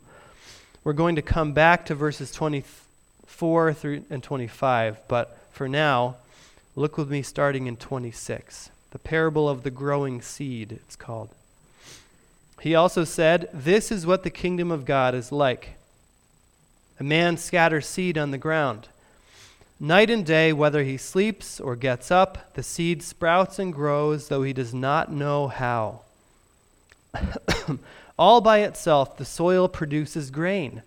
We're 0.86 0.94
going 0.94 1.18
to 1.18 1.22
come 1.22 1.52
back 1.52 1.88
to 1.88 1.94
verses 1.94 2.32
24 2.32 3.74
through 3.74 4.06
and 4.10 4.24
25, 4.24 5.10
but 5.10 5.38
for 5.52 5.68
now, 5.68 6.16
look 6.78 6.98
with 6.98 7.12
me 7.12 7.22
starting 7.22 7.68
in 7.68 7.76
26. 7.76 8.70
The 8.98 9.10
parable 9.10 9.48
of 9.48 9.62
the 9.62 9.70
growing 9.70 10.24
seed, 10.24 10.72
it's 10.72 10.96
called. 10.96 11.30
He 12.62 12.74
also 12.74 13.04
said, 13.04 13.48
This 13.54 13.92
is 13.92 14.08
what 14.08 14.24
the 14.24 14.32
kingdom 14.32 14.72
of 14.72 14.86
God 14.86 15.14
is 15.14 15.32
like. 15.32 15.76
A 17.00 17.04
man 17.04 17.38
scatters 17.38 17.86
seed 17.86 18.18
on 18.18 18.32
the 18.32 18.40
ground. 18.40 18.88
Night 19.80 20.10
and 20.10 20.26
day, 20.26 20.52
whether 20.52 20.84
he 20.84 20.98
sleeps 20.98 21.60
or 21.60 21.76
gets 21.76 22.10
up, 22.10 22.56
the 22.56 22.64
seed 22.64 23.04
sprouts 23.04 23.60
and 23.60 23.72
grows, 23.72 24.30
though 24.30 24.42
he 24.42 24.52
does 24.52 24.74
not 24.74 25.12
know 25.12 25.48
how. 25.48 26.02
All 28.18 28.42
by 28.42 28.62
itself, 28.62 29.16
the 29.18 29.26
soil 29.26 29.68
produces 29.68 30.32
grain. 30.32 30.82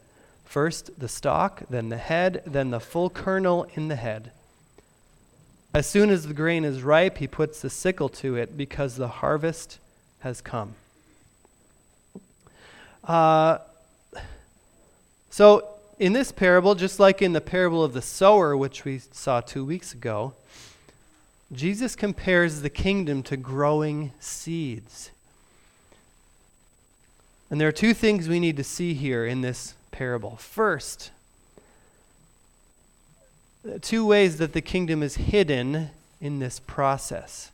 First 0.45 0.99
the 0.99 1.07
stalk, 1.07 1.63
then 1.71 1.91
the 1.91 1.97
head, 1.97 2.43
then 2.45 2.73
the 2.73 2.81
full 2.81 3.09
kernel 3.09 3.69
in 3.75 3.87
the 3.87 3.95
head. 3.95 4.33
As 5.73 5.87
soon 5.87 6.11
as 6.11 6.27
the 6.27 6.35
grain 6.35 6.65
is 6.65 6.83
ripe, 6.83 7.19
he 7.19 7.29
puts 7.29 7.61
the 7.61 7.71
sickle 7.71 8.09
to 8.09 8.37
it 8.37 8.57
because 8.57 8.97
the 8.97 9.09
harvest 9.09 9.79
has 10.21 10.41
come. 10.41 10.75
Uh, 13.05 13.59
so, 15.31 15.69
in 15.99 16.13
this 16.13 16.33
parable, 16.33 16.75
just 16.75 16.99
like 16.99 17.23
in 17.23 17.33
the 17.33 17.41
parable 17.41 17.85
of 17.85 17.93
the 17.93 18.03
sower, 18.03 18.57
which 18.57 18.85
we 18.85 18.99
saw 18.99 19.41
two 19.41 19.65
weeks 19.65 19.93
ago, 19.93 20.35
Jesus 21.53 21.95
compares 21.95 22.63
the 22.63 22.71
kingdom 22.71 23.23
to 23.25 23.37
growing 23.37 24.13
seeds. 24.19 25.11
And 27.49 27.61
there 27.61 27.69
are 27.69 27.73
two 27.73 27.95
things 27.95 28.29
we 28.29 28.41
need 28.41 28.57
to 28.57 28.65
see 28.65 28.95
here 28.95 29.27
in 29.27 29.41
this 29.41 29.75
parable. 29.91 30.37
First, 30.37 31.11
two 33.81 34.07
ways 34.07 34.39
that 34.39 34.53
the 34.53 34.61
kingdom 34.61 35.03
is 35.03 35.17
hidden 35.17 35.91
in 36.21 36.39
this 36.39 36.61
process. 36.61 37.51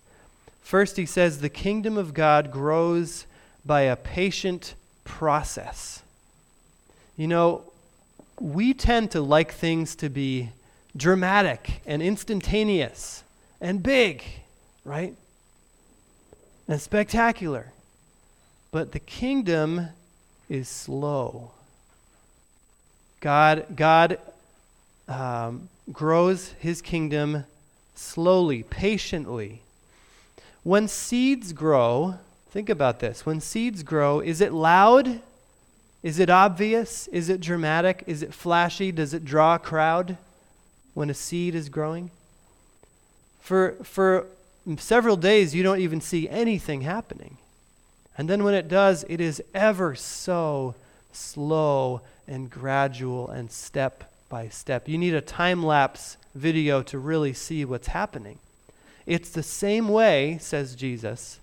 First, 0.61 0.97
he 0.97 1.07
says 1.07 1.41
the 1.41 1.49
kingdom 1.49 1.97
of 1.97 2.15
God 2.15 2.51
grows 2.51 3.27
by 3.65 3.83
a 3.83 3.97
patient 3.97 4.75
process. 5.05 6.03
You 7.17 7.29
know, 7.29 7.65
we 8.41 8.75
tend 8.75 9.13
to 9.13 9.21
like 9.21 9.53
things 9.53 9.95
to 9.97 10.09
be 10.09 10.51
dramatic 10.97 11.83
and 11.87 12.03
instantaneous 12.03 13.23
and 13.61 13.83
big, 13.83 14.23
right? 14.85 15.15
And 16.69 16.81
spectacular. 16.81 17.73
But 18.71 18.93
the 18.93 19.01
kingdom 19.01 19.89
is 20.49 20.69
slow. 20.69 21.53
God, 23.21 23.67
God 23.75 24.19
um, 25.09 25.69
grows 25.93 26.55
his 26.59 26.83
kingdom 26.83 27.45
slowly, 27.95 28.63
patiently. 28.63 29.63
When 30.63 30.89
seeds 30.89 31.53
grow, 31.53 32.19
think 32.51 32.69
about 32.69 33.01
this. 33.01 33.25
When 33.25 33.41
seeds 33.41 33.83
grow, 33.83 34.21
is 34.21 34.41
it 34.41 34.53
loud? 34.53 35.21
Is 36.03 36.19
it 36.19 36.31
obvious? 36.31 37.09
Is 37.09 37.29
it 37.29 37.41
dramatic? 37.41 38.05
Is 38.07 38.23
it 38.23 38.35
flashy? 38.35 38.93
Does 38.93 39.15
it 39.15 39.25
draw 39.25 39.55
a 39.55 39.59
crowd 39.59 40.19
when 40.95 41.11
a 41.11 41.15
seed 41.15 41.55
is 41.55 41.69
growing? 41.69 42.11
For, 43.41 43.77
for 43.83 44.27
several 44.79 45.17
days, 45.17 45.55
you 45.55 45.63
don't 45.63 45.81
even 45.81 46.01
see 46.01 46.29
anything 46.29 46.81
happening. 46.81 47.39
And 48.19 48.29
then 48.29 48.43
when 48.43 48.55
it 48.55 48.69
does, 48.69 49.05
it 49.09 49.21
is 49.21 49.43
ever 49.55 49.95
so 49.95 50.75
slow 51.13 52.01
and 52.27 52.51
gradual 52.51 53.29
and 53.29 53.51
step 53.51 54.13
by 54.29 54.49
step. 54.49 54.89
You 54.89 54.99
need 54.99 55.15
a 55.15 55.21
time 55.21 55.63
lapse 55.63 56.17
video 56.35 56.83
to 56.83 56.99
really 56.99 57.33
see 57.33 57.65
what's 57.65 57.89
happening. 57.89 58.39
It's 59.07 59.31
the 59.31 59.43
same 59.43 59.89
way, 59.89 60.39
says 60.41 60.75
Jesus, 60.75 61.39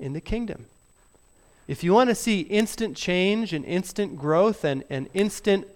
in 0.00 0.14
the 0.14 0.20
kingdom. 0.20 0.66
If 1.68 1.84
you 1.84 1.92
want 1.92 2.08
to 2.10 2.14
see 2.14 2.40
instant 2.40 2.96
change 2.96 3.52
and 3.52 3.64
instant 3.64 4.16
growth 4.16 4.64
and, 4.64 4.82
and 4.88 5.08
instant 5.14 5.68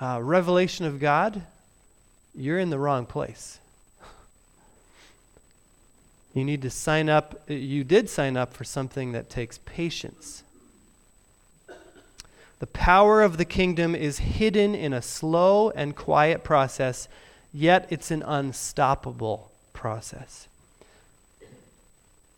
uh, 0.00 0.20
revelation 0.22 0.86
of 0.86 1.00
God, 1.00 1.42
you're 2.34 2.58
in 2.58 2.70
the 2.70 2.78
wrong 2.78 3.04
place. 3.04 3.58
You 6.32 6.44
need 6.44 6.62
to 6.62 6.70
sign 6.70 7.08
up. 7.08 7.48
You 7.48 7.84
did 7.84 8.08
sign 8.08 8.36
up 8.36 8.54
for 8.54 8.64
something 8.64 9.12
that 9.12 9.30
takes 9.30 9.58
patience. 9.64 10.43
The 12.64 12.70
power 12.70 13.20
of 13.20 13.36
the 13.36 13.44
kingdom 13.44 13.94
is 13.94 14.20
hidden 14.20 14.74
in 14.74 14.94
a 14.94 15.02
slow 15.02 15.68
and 15.68 15.94
quiet 15.94 16.42
process, 16.42 17.08
yet 17.52 17.86
it's 17.90 18.10
an 18.10 18.22
unstoppable 18.22 19.50
process. 19.74 20.48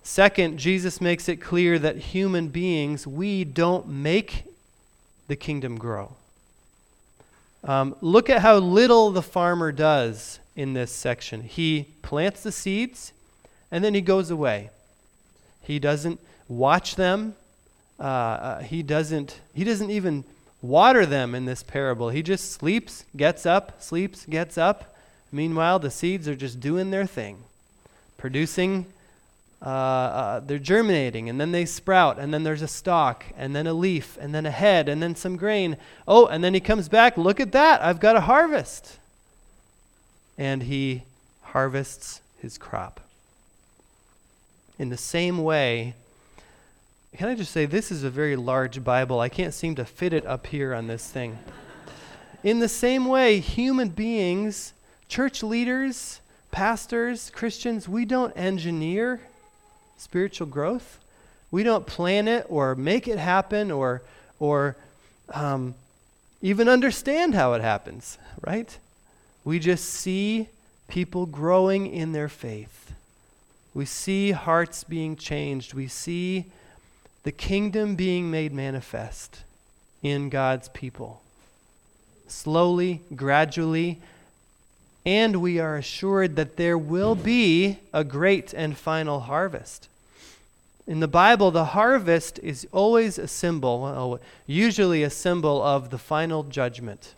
Second, 0.03 0.59
Jesus 0.59 1.01
makes 1.01 1.29
it 1.29 1.37
clear 1.37 1.79
that 1.79 1.99
human 1.99 2.49
beings, 2.49 3.07
we 3.07 3.45
don't 3.45 3.87
make 3.87 4.47
the 5.29 5.37
kingdom 5.37 5.79
grow. 5.79 6.17
Um, 7.63 7.95
look 8.01 8.29
at 8.29 8.43
how 8.43 8.57
little 8.57 9.13
the 9.13 9.23
farmer 9.23 9.71
does 9.71 10.41
in 10.57 10.73
this 10.73 10.91
section. 10.91 11.43
He 11.43 11.87
plants 12.03 12.43
the 12.43 12.51
seeds 12.51 13.13
and 13.71 13.85
then 13.85 13.95
he 13.95 14.01
goes 14.01 14.33
away. 14.33 14.71
He 15.63 15.79
doesn't 15.79 16.19
watch 16.49 16.97
them. 16.97 17.37
Uh, 17.99 18.03
uh, 18.03 18.63
he 18.63 18.83
doesn't. 18.83 19.41
He 19.55 19.65
doesn't 19.65 19.91
even 19.91 20.25
water 20.63 21.07
them 21.07 21.35
in 21.35 21.45
this 21.45 21.63
parable. 21.63 22.11
He 22.11 22.23
just 22.23 22.53
sleeps, 22.53 23.05
gets 23.17 23.47
up, 23.47 23.83
sleeps, 23.83 24.27
gets 24.27 24.59
up. 24.59 24.95
Meanwhile, 25.33 25.81
the 25.81 25.91
seeds 25.91 26.29
are 26.29 26.37
just 26.37 26.61
doing 26.61 26.91
their 26.91 27.07
thing, 27.07 27.45
producing 28.17 28.87
uh, 29.63 29.69
uh, 29.69 30.41
they're 30.41 30.59
germinating, 30.59 31.29
and 31.29 31.41
then 31.41 31.51
they 31.53 31.65
sprout, 31.65 32.19
and 32.19 32.33
then 32.33 32.45
there's 32.45 32.63
a 32.63 32.69
stalk, 32.69 33.25
and 33.37 33.57
then 33.57 33.67
a 33.67 33.73
leaf, 33.73 34.19
and 34.21 34.35
then 34.35 34.45
a 34.45 34.51
head, 34.51 34.89
and 34.89 35.03
then 35.03 35.15
some 35.15 35.37
grain. 35.37 35.77
Oh, 36.07 36.27
and 36.27 36.45
then 36.45 36.55
he 36.55 36.61
comes 36.61 36.89
back. 36.89 37.17
Look 37.17 37.41
at 37.41 37.53
that. 37.53 37.83
I've 37.83 38.01
got 38.01 38.17
a 38.17 38.21
harvest. 38.23 38.99
And 40.37 40.65
he 40.65 41.05
harvests 41.41 42.21
his 42.41 42.59
crop. 42.59 43.01
In 44.79 44.91
the 44.91 44.99
same 44.99 45.43
way, 45.43 45.95
can 47.17 47.29
I 47.29 47.35
just 47.35 47.53
say, 47.53 47.65
this 47.65 47.91
is 47.91 48.05
a 48.05 48.11
very 48.11 48.37
large 48.37 48.85
Bible. 48.85 49.21
I 49.21 49.31
can't 49.31 49.55
seem 49.55 49.75
to 49.77 49.85
fit 49.87 50.13
it 50.13 50.27
up 50.27 50.47
here 50.47 50.75
on 50.75 50.87
this 50.87 51.11
thing. 51.11 51.39
In 52.43 52.59
the 52.59 52.69
same 52.69 53.07
way, 53.07 53.41
human 53.41 53.89
beings, 53.89 54.75
church 55.09 55.43
leaders, 55.43 56.21
pastors, 56.51 57.31
Christians, 57.31 57.89
we 57.89 58.05
don't 58.05 58.33
engineer 58.37 59.21
spiritual 59.97 60.47
growth. 60.47 60.99
We 61.51 61.63
don't 61.63 61.87
plan 61.87 62.29
it 62.29 62.45
or 62.51 62.75
make 62.75 63.09
it 63.09 63.19
happen 63.19 63.71
or, 63.71 64.03
or 64.39 64.77
um, 65.33 65.75
even 66.43 66.69
understand 66.69 67.35
how 67.35 67.55
it 67.55 67.63
happens, 67.63 68.19
right? 68.47 68.79
We 69.43 69.59
just 69.59 69.87
see 69.87 70.49
people 70.87 71.25
growing 71.25 71.87
in 71.87 72.13
their 72.13 72.29
faith. 72.29 72.93
We 73.73 73.87
see 73.87 74.33
hearts 74.33 74.85
being 74.85 75.17
changed. 75.17 75.73
We 75.73 75.89
see 75.89 76.47
the 77.27 77.33
kingdom 77.33 77.97
being 77.97 78.31
made 78.31 78.53
manifest 78.53 79.43
in 80.01 80.29
God's 80.29 80.69
people. 80.69 81.21
Slowly, 82.29 83.01
gradually, 83.17 83.99
and 85.05 85.43
we 85.43 85.59
are 85.59 85.75
assured 85.75 86.37
that 86.37 86.57
there 86.57 86.79
will 86.79 87.17
be 87.17 87.81
a 87.93 88.05
great 88.05 88.55
and 88.55 88.79
final 88.79 89.19
harvest. 89.19 89.89
In 90.87 91.01
the 91.01 91.09
Bible, 91.09 91.51
the 91.51 91.65
harvest 91.65 92.39
is 92.45 92.65
always 92.71 93.19
a 93.19 93.27
symbol, 93.27 93.81
well, 93.81 94.21
usually 94.47 95.03
a 95.03 95.11
symbol 95.11 95.61
of 95.61 95.91
the 95.91 95.99
final 95.99 96.45
judgment, 96.45 97.15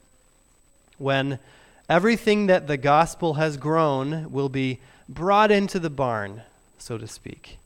when 0.97 1.38
everything 1.87 2.47
that 2.47 2.66
the 2.66 2.79
gospel 2.79 3.35
has 3.35 3.59
grown 3.59 4.33
will 4.33 4.49
be 4.49 4.79
brought 5.07 5.51
into 5.51 5.79
the 5.79 5.90
barn, 5.90 6.40
so 6.79 6.97
to 6.97 7.07
speak, 7.07 7.58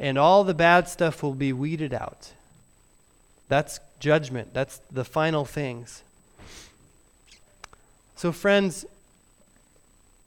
and 0.00 0.16
all 0.16 0.42
the 0.42 0.54
bad 0.54 0.88
stuff 0.88 1.22
will 1.22 1.34
be 1.34 1.52
weeded 1.52 1.92
out. 1.92 2.32
That's 3.48 3.78
judgment, 4.00 4.54
that's 4.54 4.80
the 4.90 5.04
final 5.04 5.44
things. 5.44 6.02
So, 8.16 8.32
friends, 8.32 8.86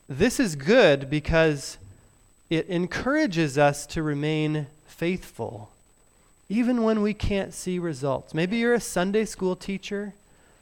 this 0.08 0.40
is 0.40 0.56
good 0.56 1.10
because 1.10 1.78
it 2.50 2.68
encourages 2.68 3.58
us 3.58 3.88
to 3.88 4.04
remain 4.04 4.68
faithful, 4.86 5.72
even 6.50 6.84
when 6.84 7.02
we 7.02 7.16
can't 7.16 7.54
see 7.54 7.80
results. 7.80 8.34
Maybe 8.34 8.58
you're 8.58 8.76
a 8.76 8.80
Sunday 8.80 9.26
school 9.26 9.56
teacher, 9.56 10.14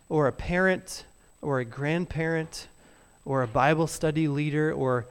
or 0.07 0.27
a 0.27 0.31
parent, 0.31 1.05
or 1.41 1.59
a 1.59 1.65
grandparent, 1.65 2.67
or 3.25 3.43
a 3.43 3.47
Bible 3.47 3.87
study 3.87 4.27
leader, 4.27 4.71
or 4.71 5.05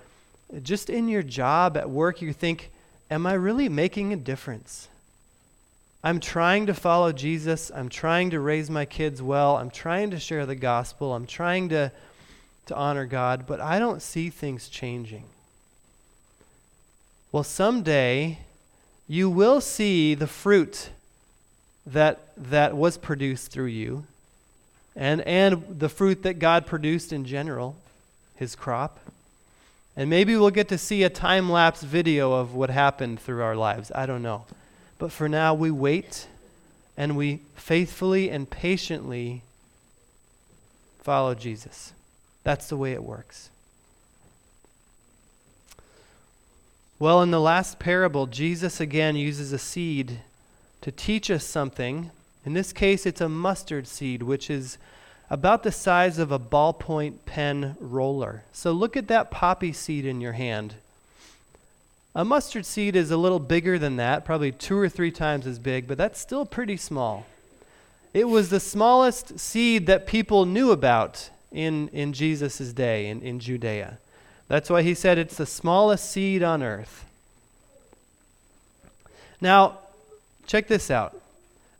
just 0.62 0.88
in 0.88 1.08
your 1.08 1.22
job 1.22 1.76
at 1.76 1.90
work, 1.90 2.22
you 2.22 2.32
think, 2.32 2.70
Am 3.10 3.26
I 3.26 3.32
really 3.34 3.68
making 3.68 4.12
a 4.12 4.16
difference? 4.16 4.88
I'm 6.02 6.20
trying 6.20 6.66
to 6.66 6.74
follow 6.74 7.12
Jesus. 7.12 7.70
I'm 7.74 7.88
trying 7.88 8.30
to 8.30 8.40
raise 8.40 8.70
my 8.70 8.84
kids 8.84 9.20
well. 9.20 9.56
I'm 9.56 9.70
trying 9.70 10.10
to 10.12 10.18
share 10.18 10.46
the 10.46 10.54
gospel. 10.54 11.14
I'm 11.14 11.26
trying 11.26 11.68
to 11.70 11.92
to 12.70 12.76
honor 12.76 13.04
God, 13.04 13.46
but 13.48 13.60
I 13.60 13.80
don't 13.80 14.00
see 14.00 14.30
things 14.30 14.68
changing. 14.68 15.24
Well, 17.32 17.42
someday 17.42 18.38
you 19.08 19.28
will 19.28 19.60
see 19.60 20.14
the 20.14 20.28
fruit 20.28 20.90
that, 21.84 22.32
that 22.36 22.76
was 22.76 22.96
produced 22.96 23.50
through 23.50 23.66
you 23.66 24.06
and, 24.94 25.20
and 25.22 25.80
the 25.80 25.88
fruit 25.88 26.22
that 26.22 26.38
God 26.38 26.64
produced 26.64 27.12
in 27.12 27.24
general, 27.24 27.74
his 28.36 28.54
crop. 28.54 29.00
And 30.00 30.08
maybe 30.08 30.34
we'll 30.34 30.48
get 30.48 30.68
to 30.68 30.78
see 30.78 31.02
a 31.02 31.10
time 31.10 31.50
lapse 31.50 31.82
video 31.82 32.32
of 32.32 32.54
what 32.54 32.70
happened 32.70 33.20
through 33.20 33.42
our 33.42 33.54
lives. 33.54 33.92
I 33.94 34.06
don't 34.06 34.22
know. 34.22 34.46
But 34.96 35.12
for 35.12 35.28
now, 35.28 35.52
we 35.52 35.70
wait 35.70 36.26
and 36.96 37.18
we 37.18 37.42
faithfully 37.54 38.30
and 38.30 38.48
patiently 38.48 39.42
follow 41.00 41.34
Jesus. 41.34 41.92
That's 42.44 42.70
the 42.70 42.78
way 42.78 42.92
it 42.92 43.04
works. 43.04 43.50
Well, 46.98 47.20
in 47.20 47.30
the 47.30 47.38
last 47.38 47.78
parable, 47.78 48.26
Jesus 48.26 48.80
again 48.80 49.16
uses 49.16 49.52
a 49.52 49.58
seed 49.58 50.20
to 50.80 50.90
teach 50.90 51.30
us 51.30 51.44
something. 51.44 52.10
In 52.46 52.54
this 52.54 52.72
case, 52.72 53.04
it's 53.04 53.20
a 53.20 53.28
mustard 53.28 53.86
seed, 53.86 54.22
which 54.22 54.48
is 54.48 54.78
about 55.30 55.62
the 55.62 55.70
size 55.70 56.18
of 56.18 56.32
a 56.32 56.38
ballpoint 56.38 57.14
pen 57.24 57.76
roller. 57.78 58.42
So 58.52 58.72
look 58.72 58.96
at 58.96 59.08
that 59.08 59.30
poppy 59.30 59.72
seed 59.72 60.04
in 60.04 60.20
your 60.20 60.32
hand. 60.32 60.74
A 62.14 62.24
mustard 62.24 62.66
seed 62.66 62.96
is 62.96 63.12
a 63.12 63.16
little 63.16 63.38
bigger 63.38 63.78
than 63.78 63.96
that, 63.96 64.24
probably 64.24 64.50
two 64.50 64.76
or 64.76 64.88
three 64.88 65.12
times 65.12 65.46
as 65.46 65.60
big, 65.60 65.86
but 65.86 65.96
that's 65.96 66.18
still 66.18 66.44
pretty 66.44 66.76
small. 66.76 67.24
It 68.12 68.24
was 68.24 68.50
the 68.50 68.58
smallest 68.58 69.38
seed 69.38 69.86
that 69.86 70.08
people 70.08 70.44
knew 70.44 70.72
about 70.72 71.30
in, 71.52 71.88
in 71.88 72.12
Jesus' 72.12 72.72
day 72.72 73.06
in, 73.06 73.22
in 73.22 73.38
Judea. 73.38 73.98
That's 74.48 74.68
why 74.68 74.82
he 74.82 74.94
said 74.94 75.16
it's 75.16 75.36
the 75.36 75.46
smallest 75.46 76.10
seed 76.10 76.42
on 76.42 76.60
earth. 76.60 77.04
Now, 79.40 79.78
check 80.46 80.66
this 80.66 80.90
out. 80.90 81.16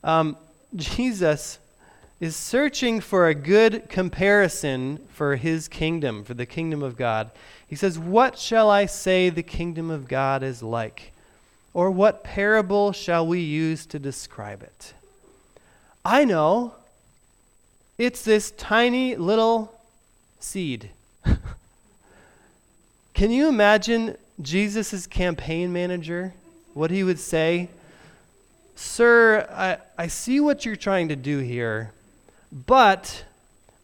Um, 0.05 0.37
Jesus 0.77 1.59
is 2.21 2.37
searching 2.37 3.01
for 3.01 3.27
a 3.27 3.35
good 3.35 3.89
comparison 3.89 5.07
for 5.09 5.37
his 5.37 5.69
kingdom, 5.69 6.23
for 6.23 6.35
the 6.35 6.45
kingdom 6.45 6.83
of 6.83 6.97
God. 6.97 7.31
He 7.67 7.75
says, 7.75 7.99
What 7.99 8.39
shall 8.39 8.71
I 8.71 8.87
say 8.87 9.31
the 9.31 9.43
kingdom 9.43 9.91
of 9.91 10.07
God 10.07 10.43
is 10.43 10.63
like? 10.63 11.13
Or 11.73 11.91
what 11.91 12.23
parable 12.23 12.93
shall 12.93 13.27
we 13.27 13.41
use 13.41 13.87
to 13.87 13.99
describe 13.99 14.63
it? 14.63 14.93
I 16.05 16.25
know 16.25 16.75
it's 17.97 18.23
this 18.23 18.51
tiny 18.53 19.17
little 19.17 19.79
seed. 20.41 20.91
Can 23.15 23.31
you 23.31 23.49
imagine 23.49 24.17
Jesus' 24.41 25.07
campaign 25.07 25.73
manager? 25.73 26.35
What 26.75 26.91
he 26.91 27.05
would 27.05 27.19
say? 27.19 27.69
Sir, 28.75 29.47
I, 29.53 29.79
I 30.03 30.07
see 30.07 30.41
what 30.41 30.65
you're 30.65 30.77
trying 30.77 31.09
to 31.09 31.17
do 31.17 31.39
here, 31.39 31.93
but 32.53 33.25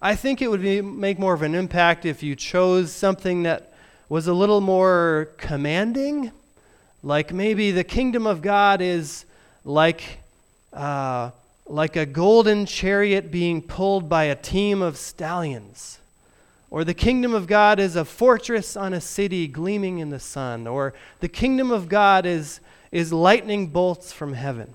I 0.01 0.15
think 0.15 0.43
it 0.43 0.49
would 0.49 0.63
be, 0.63 0.81
make 0.81 1.19
more 1.19 1.35
of 1.35 1.43
an 1.43 1.55
impact 1.55 2.05
if 2.05 2.23
you 2.23 2.37
chose 2.37 2.93
something 2.93 3.43
that 3.45 3.73
was 4.09 4.27
a 4.27 4.35
little 4.35 4.61
more 4.61 5.31
commanding. 5.37 6.33
Like 7.03 7.33
maybe 7.33 7.71
the 7.71 7.85
kingdom 7.85 8.27
of 8.27 8.43
God 8.43 8.81
is 8.81 9.25
like 9.65 10.21
uh, 10.73 11.31
like 11.67 11.97
a 11.97 12.07
golden 12.07 12.65
chariot 12.67 13.31
being 13.31 13.61
pulled 13.61 14.09
by 14.09 14.25
a 14.25 14.37
team 14.37 14.83
of 14.83 14.97
stallions. 14.97 15.99
Or 16.71 16.85
the 16.85 16.95
kingdom 16.95 17.35
of 17.35 17.47
God 17.47 17.81
is 17.81 17.97
a 17.97 18.05
fortress 18.05 18.77
on 18.77 18.93
a 18.93 19.01
city 19.01 19.49
gleaming 19.49 19.99
in 19.99 20.11
the 20.11 20.21
sun. 20.21 20.67
Or 20.67 20.95
the 21.21 21.29
kingdom 21.29 21.71
of 21.71 21.89
God 21.89 22.27
is, 22.27 22.61
is 22.93 23.13
lightning 23.13 23.69
bolts 23.69 24.13
from 24.13 24.35
heaven. 24.35 24.75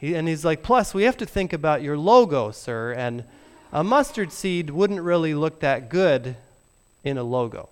He, 0.00 0.14
and 0.14 0.26
he's 0.26 0.46
like, 0.46 0.62
plus, 0.62 0.94
we 0.94 1.02
have 1.02 1.18
to 1.18 1.26
think 1.26 1.52
about 1.52 1.82
your 1.82 1.98
logo, 1.98 2.50
sir. 2.52 2.92
And 2.92 3.24
a 3.70 3.84
mustard 3.84 4.32
seed 4.32 4.70
wouldn't 4.70 5.02
really 5.02 5.34
look 5.34 5.60
that 5.60 5.90
good 5.90 6.36
in 7.04 7.18
a 7.18 7.22
logo, 7.22 7.68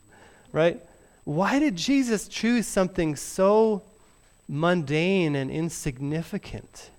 right? 0.52 0.80
Why 1.24 1.58
did 1.58 1.76
Jesus 1.76 2.28
choose 2.28 2.66
something 2.66 3.16
so 3.16 3.82
mundane 4.46 5.34
and 5.34 5.50
insignificant 5.50 6.90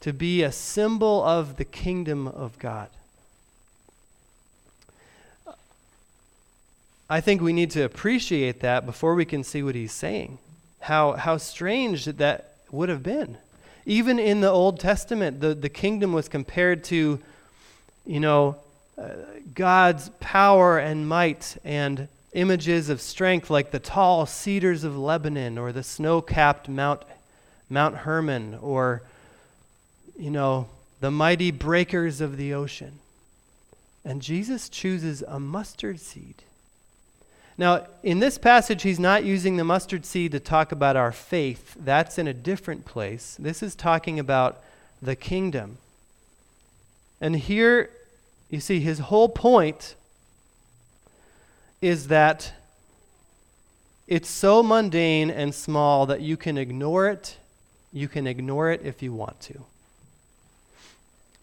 to 0.00 0.12
be 0.12 0.42
a 0.42 0.52
symbol 0.52 1.24
of 1.24 1.56
the 1.56 1.64
kingdom 1.64 2.28
of 2.28 2.58
God? 2.60 2.88
I 7.10 7.20
think 7.20 7.42
we 7.42 7.52
need 7.52 7.72
to 7.72 7.82
appreciate 7.82 8.60
that 8.60 8.86
before 8.86 9.16
we 9.16 9.24
can 9.24 9.42
see 9.42 9.62
what 9.62 9.74
he's 9.74 9.92
saying. 9.92 10.38
How, 10.80 11.12
how 11.12 11.36
strange 11.36 12.04
that, 12.04 12.18
that 12.18 12.54
would 12.70 12.88
have 12.88 13.02
been. 13.02 13.38
Even 13.84 14.18
in 14.18 14.40
the 14.40 14.50
Old 14.50 14.78
Testament, 14.78 15.40
the, 15.40 15.54
the 15.54 15.68
kingdom 15.68 16.12
was 16.12 16.28
compared 16.28 16.84
to, 16.84 17.18
you 18.06 18.20
know, 18.20 18.56
uh, 18.96 19.08
God's 19.54 20.10
power 20.20 20.78
and 20.78 21.08
might 21.08 21.56
and 21.64 22.08
images 22.32 22.88
of 22.88 23.00
strength 23.00 23.50
like 23.50 23.70
the 23.70 23.78
tall 23.78 24.26
cedars 24.26 24.84
of 24.84 24.96
Lebanon 24.96 25.58
or 25.58 25.72
the 25.72 25.82
snow 25.82 26.22
capped 26.22 26.68
Mount, 26.68 27.02
Mount 27.68 27.96
Hermon 27.96 28.58
or, 28.60 29.02
you 30.16 30.30
know, 30.30 30.68
the 31.00 31.10
mighty 31.10 31.50
breakers 31.50 32.20
of 32.20 32.36
the 32.36 32.54
ocean. 32.54 33.00
And 34.04 34.22
Jesus 34.22 34.68
chooses 34.68 35.22
a 35.26 35.38
mustard 35.38 36.00
seed 36.00 36.44
now, 37.58 37.86
in 38.02 38.20
this 38.20 38.38
passage, 38.38 38.82
he's 38.82 38.98
not 38.98 39.24
using 39.24 39.56
the 39.56 39.64
mustard 39.64 40.06
seed 40.06 40.32
to 40.32 40.40
talk 40.40 40.72
about 40.72 40.96
our 40.96 41.12
faith. 41.12 41.76
That's 41.78 42.18
in 42.18 42.26
a 42.26 42.32
different 42.32 42.84
place. 42.84 43.36
This 43.38 43.62
is 43.62 43.74
talking 43.74 44.18
about 44.18 44.62
the 45.02 45.14
kingdom. 45.14 45.78
And 47.20 47.36
here, 47.36 47.90
you 48.48 48.60
see, 48.60 48.80
his 48.80 49.00
whole 49.00 49.28
point 49.28 49.94
is 51.80 52.08
that 52.08 52.52
it's 54.06 54.30
so 54.30 54.62
mundane 54.62 55.30
and 55.30 55.54
small 55.54 56.06
that 56.06 56.20
you 56.20 56.36
can 56.36 56.56
ignore 56.56 57.08
it. 57.08 57.36
You 57.92 58.08
can 58.08 58.26
ignore 58.26 58.70
it 58.70 58.80
if 58.82 59.02
you 59.02 59.12
want 59.12 59.40
to. 59.40 59.64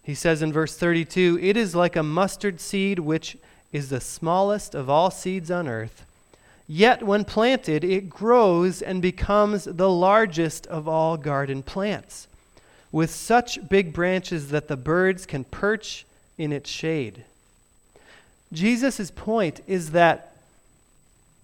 He 0.01 0.15
says 0.15 0.41
in 0.41 0.51
verse 0.51 0.75
32 0.75 1.39
It 1.41 1.55
is 1.55 1.75
like 1.75 1.95
a 1.95 2.03
mustard 2.03 2.59
seed 2.59 2.99
which 2.99 3.37
is 3.71 3.89
the 3.89 4.01
smallest 4.01 4.75
of 4.75 4.89
all 4.89 5.11
seeds 5.11 5.51
on 5.51 5.67
earth. 5.67 6.05
Yet, 6.67 7.03
when 7.03 7.25
planted, 7.25 7.83
it 7.83 8.09
grows 8.09 8.81
and 8.81 9.01
becomes 9.01 9.65
the 9.65 9.89
largest 9.89 10.67
of 10.67 10.87
all 10.87 11.17
garden 11.17 11.63
plants, 11.63 12.27
with 12.91 13.09
such 13.09 13.67
big 13.67 13.91
branches 13.91 14.49
that 14.49 14.67
the 14.67 14.77
birds 14.77 15.25
can 15.25 15.43
perch 15.45 16.05
in 16.37 16.53
its 16.53 16.69
shade. 16.69 17.23
Jesus' 18.53 19.11
point 19.11 19.61
is 19.67 19.91
that 19.91 20.35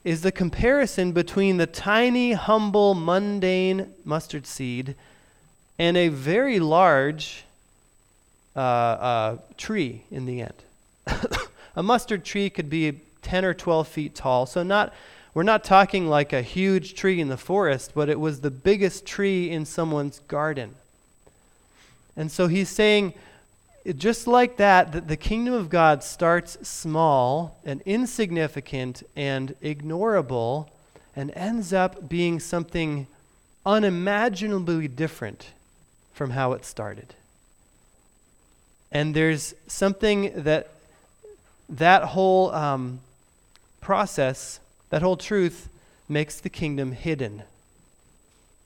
is 0.03 0.21
the 0.21 0.31
comparison 0.31 1.11
between 1.11 1.57
the 1.57 1.65
tiny, 1.65 2.33
humble, 2.33 2.93
mundane 2.93 3.91
mustard 4.03 4.45
seed 4.45 4.95
and 5.79 5.97
a 5.97 6.09
very 6.09 6.59
large 6.59 7.43
uh, 8.55 8.59
uh, 8.59 9.37
tree 9.57 10.03
in 10.11 10.25
the 10.27 10.41
end. 10.41 10.53
A 11.75 11.83
mustard 11.83 12.23
tree 12.23 12.49
could 12.49 12.69
be 12.69 13.01
10 13.21 13.45
or 13.45 13.53
12 13.53 13.87
feet 13.87 14.15
tall. 14.15 14.45
So, 14.45 14.63
not, 14.63 14.93
we're 15.33 15.43
not 15.43 15.63
talking 15.63 16.07
like 16.07 16.31
a 16.31 16.41
huge 16.41 16.95
tree 16.95 17.19
in 17.19 17.27
the 17.27 17.37
forest, 17.37 17.91
but 17.93 18.09
it 18.09 18.19
was 18.19 18.41
the 18.41 18.51
biggest 18.51 19.05
tree 19.05 19.49
in 19.49 19.65
someone's 19.65 20.19
garden. 20.27 20.75
And 22.15 22.31
so 22.31 22.47
he's 22.47 22.69
saying, 22.69 23.13
just 23.97 24.25
like 24.25 24.57
that, 24.57 24.93
that 24.93 25.07
the 25.07 25.17
kingdom 25.17 25.53
of 25.53 25.69
God 25.69 26.03
starts 26.03 26.57
small 26.67 27.59
and 27.65 27.81
insignificant 27.81 29.03
and 29.15 29.53
ignorable 29.61 30.69
and 31.15 31.31
ends 31.35 31.73
up 31.73 32.09
being 32.09 32.39
something 32.39 33.07
unimaginably 33.65 34.87
different 34.87 35.47
from 36.13 36.31
how 36.31 36.53
it 36.53 36.65
started. 36.65 37.13
And 38.91 39.13
there's 39.13 39.53
something 39.67 40.31
that 40.43 40.71
that 41.69 42.03
whole 42.03 42.51
um, 42.51 42.99
process, 43.81 44.59
that 44.89 45.01
whole 45.01 45.17
truth, 45.17 45.69
makes 46.07 46.39
the 46.39 46.49
kingdom 46.49 46.91
hidden. 46.91 47.43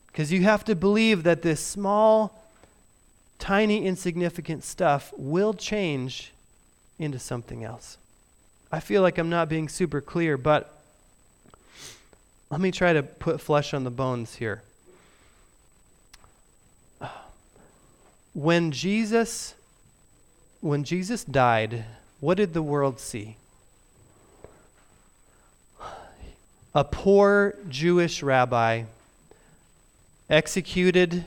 Because 0.07 0.31
you 0.31 0.43
have 0.43 0.65
to 0.65 0.75
believe 0.75 1.23
that 1.23 1.41
this 1.41 1.61
small, 1.61 2.43
tiny, 3.37 3.85
insignificant 3.85 4.63
stuff 4.63 5.13
will 5.17 5.53
change 5.53 6.33
into 6.97 7.19
something 7.19 7.63
else. 7.63 7.97
I 8.71 8.79
feel 8.79 9.01
like 9.01 9.17
I'm 9.17 9.29
not 9.29 9.49
being 9.49 9.69
super 9.69 10.01
clear, 10.01 10.37
but 10.37 10.81
let 12.49 12.59
me 12.59 12.71
try 12.71 12.93
to 12.93 13.03
put 13.03 13.39
flesh 13.39 13.73
on 13.73 13.83
the 13.83 13.91
bones 13.91 14.35
here. 14.35 14.63
When 18.33 18.71
Jesus 18.71 19.55
when 20.61 20.83
Jesus 20.83 21.23
died, 21.23 21.85
what 22.19 22.37
did 22.37 22.53
the 22.53 22.61
world 22.61 22.99
see? 22.99 23.37
A 26.75 26.83
poor 26.83 27.55
Jewish 27.67 28.21
rabbi 28.21 28.83
executed 30.29 31.25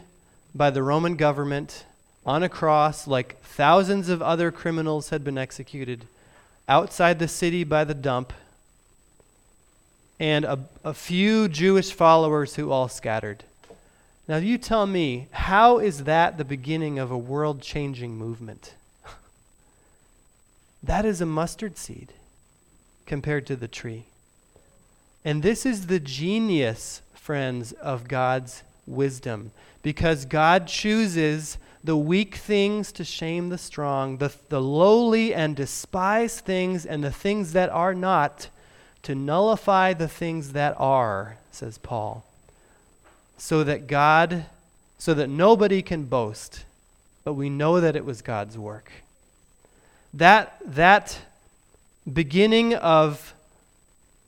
by 0.54 0.70
the 0.70 0.82
Roman 0.82 1.16
government 1.16 1.84
on 2.24 2.42
a 2.42 2.48
cross, 2.48 3.08
like 3.08 3.42
thousands 3.42 4.08
of 4.08 4.22
other 4.22 4.52
criminals 4.52 5.10
had 5.10 5.24
been 5.24 5.38
executed, 5.38 6.06
outside 6.68 7.18
the 7.18 7.26
city 7.26 7.64
by 7.64 7.82
the 7.84 7.94
dump, 7.94 8.32
and 10.20 10.44
a, 10.44 10.60
a 10.84 10.94
few 10.94 11.48
Jewish 11.48 11.90
followers 11.90 12.54
who 12.54 12.70
all 12.70 12.88
scattered. 12.88 13.42
Now, 14.28 14.36
you 14.36 14.56
tell 14.56 14.86
me, 14.86 15.26
how 15.32 15.78
is 15.78 16.04
that 16.04 16.38
the 16.38 16.44
beginning 16.44 17.00
of 17.00 17.10
a 17.10 17.18
world 17.18 17.60
changing 17.60 18.16
movement? 18.16 18.74
That 20.82 21.04
is 21.04 21.20
a 21.20 21.26
mustard 21.26 21.76
seed 21.78 22.12
compared 23.06 23.46
to 23.46 23.56
the 23.56 23.68
tree. 23.68 24.06
And 25.24 25.42
this 25.42 25.64
is 25.64 25.86
the 25.86 26.00
genius, 26.00 27.02
friends, 27.14 27.72
of 27.72 28.08
God's 28.08 28.64
wisdom. 28.86 29.52
Because 29.82 30.24
God 30.24 30.66
chooses 30.66 31.58
the 31.84 31.96
weak 31.96 32.36
things 32.36 32.92
to 32.92 33.04
shame 33.04 33.48
the 33.48 33.58
strong, 33.58 34.18
the, 34.18 34.32
the 34.48 34.60
lowly 34.60 35.34
and 35.34 35.54
despised 35.54 36.44
things, 36.44 36.86
and 36.86 37.02
the 37.02 37.12
things 37.12 37.52
that 37.52 37.70
are 37.70 37.94
not 37.94 38.48
to 39.02 39.14
nullify 39.14 39.92
the 39.92 40.08
things 40.08 40.52
that 40.52 40.74
are, 40.78 41.38
says 41.50 41.78
Paul. 41.78 42.24
So 43.36 43.64
that 43.64 43.88
God, 43.88 44.46
so 44.98 45.14
that 45.14 45.28
nobody 45.28 45.82
can 45.82 46.04
boast, 46.04 46.64
but 47.24 47.34
we 47.34 47.50
know 47.50 47.80
that 47.80 47.96
it 47.96 48.04
was 48.04 48.22
God's 48.22 48.56
work 48.56 48.92
that, 50.14 50.58
that 50.64 51.18
beginning 52.10 52.74
of, 52.74 53.34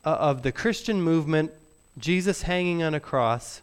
uh, 0.04 0.10
of 0.10 0.42
the 0.42 0.52
Christian 0.52 1.02
movement, 1.02 1.52
Jesus 1.98 2.42
hanging 2.42 2.82
on 2.82 2.94
a 2.94 3.00
cross, 3.00 3.60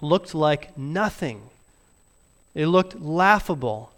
looked 0.00 0.34
like 0.34 0.76
nothing. 0.76 1.42
It 2.54 2.66
looked 2.66 3.00
laughable. 3.00 3.92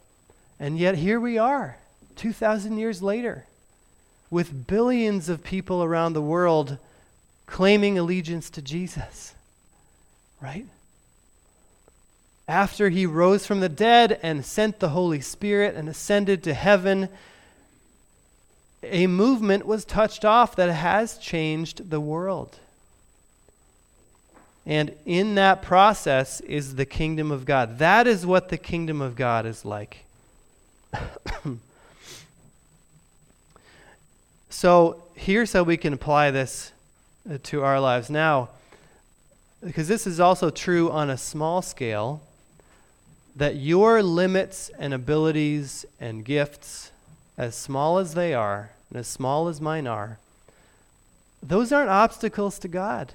And 0.60 0.78
yet 0.78 0.96
here 0.96 1.18
we 1.18 1.38
are, 1.38 1.78
2,000 2.16 2.78
years 2.78 3.02
later, 3.02 3.46
with 4.30 4.66
billions 4.66 5.28
of 5.28 5.42
people 5.42 5.82
around 5.82 6.12
the 6.12 6.22
world 6.22 6.78
claiming 7.46 7.98
allegiance 7.98 8.48
to 8.50 8.62
Jesus. 8.62 9.34
Right? 10.40 10.66
After 12.48 12.88
he 12.88 13.06
rose 13.06 13.46
from 13.46 13.60
the 13.60 13.68
dead 13.68 14.18
and 14.22 14.44
sent 14.44 14.80
the 14.80 14.90
Holy 14.90 15.20
Spirit 15.20 15.74
and 15.74 15.88
ascended 15.88 16.42
to 16.42 16.54
heaven, 16.54 17.08
a 18.82 19.06
movement 19.06 19.64
was 19.64 19.84
touched 19.84 20.24
off 20.24 20.56
that 20.56 20.72
has 20.72 21.18
changed 21.18 21.90
the 21.90 22.00
world. 22.00 22.58
And 24.64 24.92
in 25.06 25.34
that 25.36 25.62
process 25.62 26.40
is 26.40 26.74
the 26.76 26.86
kingdom 26.86 27.30
of 27.30 27.44
God. 27.44 27.78
That 27.78 28.06
is 28.06 28.24
what 28.26 28.48
the 28.48 28.58
kingdom 28.58 29.00
of 29.00 29.16
God 29.16 29.46
is 29.46 29.64
like. 29.64 30.04
so 34.50 35.02
here's 35.14 35.52
how 35.52 35.62
we 35.62 35.76
can 35.76 35.92
apply 35.92 36.30
this 36.30 36.72
uh, 37.28 37.38
to 37.44 37.62
our 37.62 37.80
lives 37.80 38.10
now, 38.10 38.50
because 39.64 39.88
this 39.88 40.06
is 40.06 40.20
also 40.20 40.50
true 40.50 40.90
on 40.90 41.10
a 41.10 41.16
small 41.16 41.62
scale 41.62 42.20
that 43.34 43.56
your 43.56 44.02
limits 44.02 44.70
and 44.78 44.92
abilities 44.92 45.84
and 45.98 46.24
gifts, 46.24 46.92
as 47.38 47.54
small 47.54 47.98
as 47.98 48.14
they 48.14 48.34
are, 48.34 48.70
and 48.90 48.98
as 48.98 49.06
small 49.06 49.48
as 49.48 49.60
mine 49.60 49.86
are, 49.86 50.18
those 51.42 51.72
aren't 51.72 51.90
obstacles 51.90 52.58
to 52.60 52.68
God. 52.68 53.12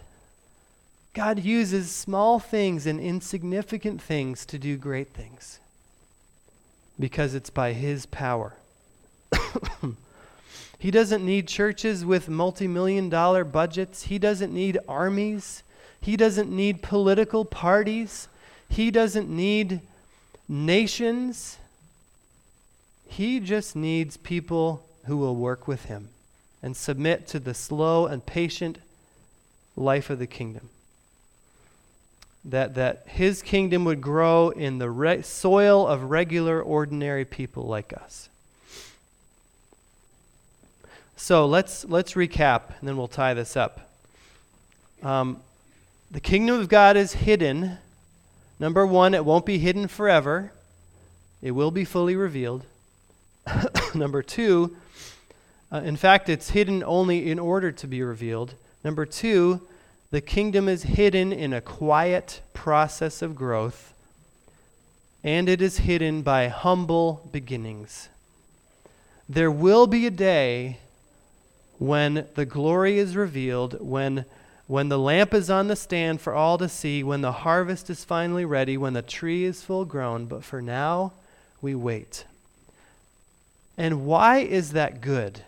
God 1.14 1.40
uses 1.40 1.90
small 1.90 2.40
things 2.40 2.86
and 2.86 3.00
insignificant 3.00 4.02
things 4.02 4.46
to 4.48 4.60
do 4.60 4.78
great 4.78 5.14
things 5.14 5.60
because 7.00 7.34
it's 7.34 7.50
by 7.50 7.74
His 7.74 8.06
power. 8.06 8.56
he 10.80 10.92
doesn't 10.92 11.26
need 11.26 11.48
churches 11.48 12.06
with 12.06 12.30
multi 12.30 12.68
million 12.68 13.10
dollar 13.10 13.44
budgets, 13.44 14.04
He 14.04 14.20
doesn't 14.20 14.54
need 14.54 14.78
armies, 14.88 15.64
He 16.00 16.18
doesn't 16.18 16.52
need 16.52 16.82
political 16.82 17.46
parties, 17.46 18.28
He 18.68 18.92
doesn't 18.92 19.30
need 19.30 19.82
nations. 20.48 21.58
He 23.08 23.40
just 23.40 23.76
needs 23.76 24.18
people 24.18 24.86
who 25.06 25.18
will 25.18 25.36
work 25.36 25.68
with 25.68 25.86
Him 25.86 26.10
and 26.62 26.76
submit 26.76 27.28
to 27.28 27.40
the 27.40 27.54
slow 27.54 28.08
and 28.08 28.26
patient 28.26 28.80
life 29.76 30.10
of 30.10 30.20
the 30.20 30.28
kingdom. 30.28 30.70
That, 32.44 32.76
that 32.76 33.04
his 33.08 33.42
kingdom 33.42 33.84
would 33.86 34.02
grow 34.02 34.50
in 34.50 34.78
the 34.78 34.90
re- 34.90 35.22
soil 35.22 35.86
of 35.86 36.04
regular, 36.04 36.62
ordinary 36.62 37.26
people 37.26 37.64
like 37.64 37.94
us. 37.94 38.30
So 41.18 41.46
let's, 41.46 41.84
let's 41.86 42.14
recap, 42.14 42.80
and 42.80 42.88
then 42.88 42.96
we'll 42.96 43.08
tie 43.08 43.34
this 43.34 43.58
up. 43.58 43.92
Um, 45.04 45.42
the 46.10 46.22
kingdom 46.22 46.60
of 46.60 46.70
God 46.70 46.96
is 46.96 47.14
hidden. 47.14 47.80
Number 48.60 48.86
one, 48.86 49.14
it 49.14 49.24
won't 49.24 49.46
be 49.46 49.60
hidden 49.60 49.88
forever, 49.88 50.52
it 51.42 51.52
will 51.52 51.72
be 51.72 51.86
fully 51.86 52.16
revealed. 52.16 52.66
Number 53.96 54.22
two, 54.22 54.76
uh, 55.72 55.82
in 55.84 55.96
fact, 55.96 56.30
it's 56.30 56.52
hidden 56.52 56.84
only 56.84 57.30
in 57.30 57.40
order 57.40 57.72
to 57.72 57.88
be 57.88 58.02
revealed. 58.02 58.56
Number 58.84 59.06
two, 59.06 59.68
the 60.10 60.22
kingdom 60.22 60.70
is 60.70 60.84
hidden 60.84 61.34
in 61.34 61.54
a 61.54 61.62
quiet 61.62 62.42
process 62.54 63.22
of 63.22 63.36
growth, 63.36 63.94
and 65.24 65.50
it 65.50 65.62
is 65.62 65.80
hidden 65.80 66.22
by 66.22 66.48
humble 66.48 67.28
beginnings. 67.32 68.10
There 69.28 69.52
will 69.52 69.88
be 69.88 70.08
a 70.08 70.12
day 70.12 70.80
when 71.78 72.28
the 72.36 72.46
glory 72.46 72.98
is 72.98 73.16
revealed, 73.16 73.78
when, 73.82 74.26
when 74.68 74.90
the 74.90 75.00
lamp 75.00 75.34
is 75.34 75.50
on 75.50 75.68
the 75.68 75.76
stand 75.76 76.20
for 76.20 76.34
all 76.34 76.58
to 76.58 76.68
see, 76.68 77.02
when 77.02 77.22
the 77.22 77.32
harvest 77.32 77.90
is 77.90 78.04
finally 78.04 78.44
ready, 78.44 78.78
when 78.78 78.94
the 78.94 79.02
tree 79.02 79.46
is 79.46 79.64
full 79.64 79.86
grown. 79.86 80.26
But 80.26 80.44
for 80.44 80.62
now, 80.62 81.14
we 81.62 81.74
wait. 81.74 82.26
And 83.78 84.06
why 84.06 84.40
is 84.40 84.74
that 84.74 85.00
good? 85.00 85.42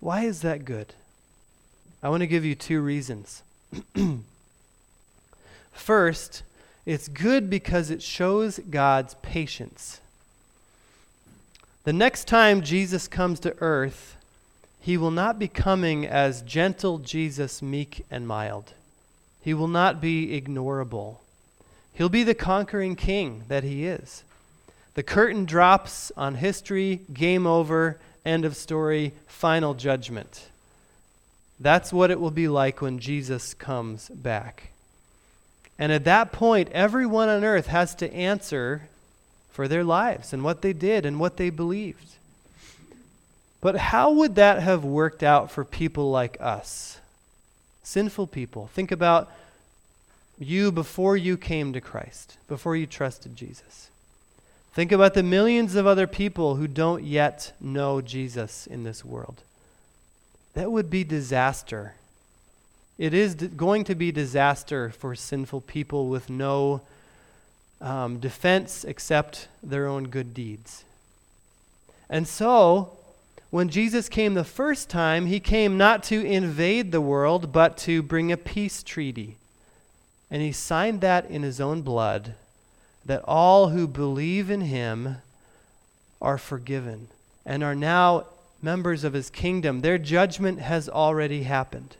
Why 0.00 0.24
is 0.24 0.42
that 0.42 0.66
good? 0.66 0.94
I 2.02 2.10
want 2.10 2.20
to 2.20 2.26
give 2.26 2.44
you 2.44 2.54
two 2.54 2.82
reasons. 2.82 3.42
First, 5.72 6.42
it's 6.84 7.08
good 7.08 7.48
because 7.48 7.90
it 7.90 8.02
shows 8.02 8.60
God's 8.70 9.14
patience. 9.22 10.00
The 11.84 11.94
next 11.94 12.28
time 12.28 12.60
Jesus 12.60 13.08
comes 13.08 13.40
to 13.40 13.56
earth, 13.60 14.16
he 14.84 14.98
will 14.98 15.10
not 15.10 15.38
be 15.38 15.48
coming 15.48 16.06
as 16.06 16.42
gentle 16.42 16.98
Jesus, 16.98 17.62
meek 17.62 18.04
and 18.10 18.28
mild. 18.28 18.74
He 19.40 19.54
will 19.54 19.66
not 19.66 19.98
be 19.98 20.38
ignorable. 20.38 21.20
He'll 21.94 22.10
be 22.10 22.22
the 22.22 22.34
conquering 22.34 22.94
king 22.94 23.44
that 23.48 23.64
he 23.64 23.86
is. 23.86 24.24
The 24.92 25.02
curtain 25.02 25.46
drops 25.46 26.12
on 26.18 26.34
history, 26.34 27.00
game 27.14 27.46
over, 27.46 27.98
End 28.26 28.44
of 28.44 28.56
story, 28.56 29.14
final 29.26 29.72
judgment. 29.72 30.48
That's 31.58 31.90
what 31.90 32.10
it 32.10 32.20
will 32.20 32.30
be 32.30 32.48
like 32.48 32.82
when 32.82 32.98
Jesus 32.98 33.54
comes 33.54 34.10
back. 34.10 34.72
And 35.78 35.92
at 35.92 36.04
that 36.04 36.30
point, 36.30 36.68
everyone 36.72 37.30
on 37.30 37.42
earth 37.42 37.68
has 37.68 37.94
to 37.96 38.12
answer 38.12 38.90
for 39.48 39.66
their 39.66 39.84
lives 39.84 40.34
and 40.34 40.44
what 40.44 40.60
they 40.60 40.74
did 40.74 41.06
and 41.06 41.18
what 41.18 41.38
they 41.38 41.48
believed. 41.48 42.16
But 43.64 43.76
how 43.76 44.10
would 44.10 44.34
that 44.34 44.62
have 44.62 44.84
worked 44.84 45.22
out 45.22 45.50
for 45.50 45.64
people 45.64 46.10
like 46.10 46.36
us? 46.38 47.00
Sinful 47.82 48.26
people. 48.26 48.66
Think 48.66 48.92
about 48.92 49.32
you 50.38 50.70
before 50.70 51.16
you 51.16 51.38
came 51.38 51.72
to 51.72 51.80
Christ, 51.80 52.36
before 52.46 52.76
you 52.76 52.86
trusted 52.86 53.34
Jesus. 53.34 53.88
Think 54.74 54.92
about 54.92 55.14
the 55.14 55.22
millions 55.22 55.76
of 55.76 55.86
other 55.86 56.06
people 56.06 56.56
who 56.56 56.68
don't 56.68 57.04
yet 57.04 57.54
know 57.58 58.02
Jesus 58.02 58.66
in 58.66 58.84
this 58.84 59.02
world. 59.02 59.40
That 60.52 60.70
would 60.70 60.90
be 60.90 61.02
disaster. 61.02 61.94
It 62.98 63.14
is 63.14 63.34
d- 63.34 63.46
going 63.46 63.84
to 63.84 63.94
be 63.94 64.12
disaster 64.12 64.90
for 64.90 65.14
sinful 65.14 65.62
people 65.62 66.08
with 66.08 66.28
no 66.28 66.82
um, 67.80 68.18
defense 68.18 68.84
except 68.84 69.48
their 69.62 69.86
own 69.86 70.08
good 70.08 70.34
deeds. 70.34 70.84
And 72.10 72.28
so, 72.28 72.98
when 73.54 73.68
Jesus 73.68 74.08
came 74.08 74.34
the 74.34 74.42
first 74.42 74.90
time, 74.90 75.26
he 75.26 75.38
came 75.38 75.78
not 75.78 76.02
to 76.02 76.26
invade 76.26 76.90
the 76.90 77.00
world, 77.00 77.52
but 77.52 77.76
to 77.76 78.02
bring 78.02 78.32
a 78.32 78.36
peace 78.36 78.82
treaty. 78.82 79.36
And 80.28 80.42
he 80.42 80.50
signed 80.50 81.02
that 81.02 81.30
in 81.30 81.44
his 81.44 81.60
own 81.60 81.82
blood 81.82 82.34
that 83.04 83.22
all 83.28 83.68
who 83.68 83.86
believe 83.86 84.50
in 84.50 84.62
him 84.62 85.18
are 86.20 86.36
forgiven 86.36 87.06
and 87.46 87.62
are 87.62 87.76
now 87.76 88.26
members 88.60 89.04
of 89.04 89.12
his 89.12 89.30
kingdom. 89.30 89.82
Their 89.82 89.98
judgment 89.98 90.58
has 90.58 90.88
already 90.88 91.44
happened. 91.44 91.94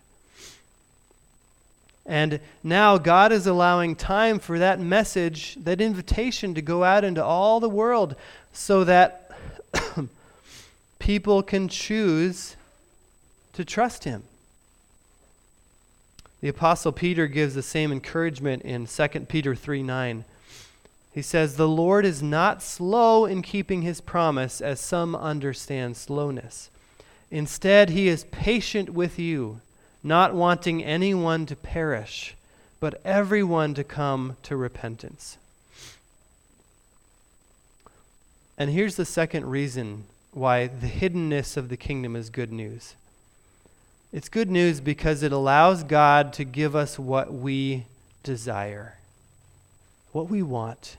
And 2.05 2.41
now 2.65 2.99
God 2.99 3.31
is 3.31 3.47
allowing 3.47 3.95
time 3.95 4.41
for 4.41 4.59
that 4.59 4.81
message, 4.81 5.57
that 5.63 5.81
invitation 5.81 6.53
to 6.57 6.63
go 6.63 6.83
out 6.83 7.05
into 7.05 7.23
all 7.23 7.61
the 7.61 7.69
world 7.69 8.17
so 8.53 8.83
that 8.83 9.31
people 11.05 11.43
can 11.43 11.69
choose 11.69 12.57
to 13.53 13.63
trust 13.63 14.05
him. 14.05 14.23
The 16.41 16.49
apostle 16.49 16.93
Peter 16.93 17.27
gives 17.27 17.55
the 17.55 17.63
same 17.63 17.93
encouragement 17.93 18.63
in 18.63 18.87
2 18.87 19.09
Peter 19.29 19.55
3 19.55 19.83
9. 19.83 20.25
He 21.13 21.21
says, 21.21 21.57
The 21.57 21.69
Lord 21.69 22.07
is 22.07 22.23
not 22.23 22.63
slow 22.63 23.27
in 23.27 23.43
keeping 23.43 23.83
his 23.83 24.01
promise, 24.01 24.63
as 24.63 24.81
some 24.81 25.15
understand 25.15 25.99
slowness. 25.99 26.71
Instead, 27.31 27.91
he 27.91 28.09
is 28.09 28.25
patient 28.25 28.89
with 28.89 29.19
you, 29.19 29.61
not 30.03 30.35
wanting 30.35 30.83
anyone 30.83 31.45
to 31.45 31.55
perish, 31.55 32.35
but 32.81 32.99
everyone 33.05 33.75
to 33.75 33.85
come 33.85 34.39
to 34.43 34.57
repentance. 34.57 35.37
And 38.57 38.71
here's 38.71 38.97
the 38.97 39.05
second 39.05 39.45
reason 39.45 40.05
why 40.35 40.67
the 40.67 40.89
hiddenness 40.89 41.57
of 41.57 41.69
the 41.69 41.77
kingdom 41.77 42.17
is 42.17 42.29
good 42.29 42.53
news. 42.53 42.97
It's 44.13 44.29
good 44.29 44.51
news 44.51 44.81
because 44.81 45.23
it 45.23 45.33
allows 45.33 45.83
God 45.83 46.33
to 46.35 46.45
give 46.45 46.77
us 46.77 46.99
what 46.99 47.33
we 47.33 47.87
desire, 48.23 48.99
what 50.13 50.29
we 50.29 50.43
want. 50.43 50.97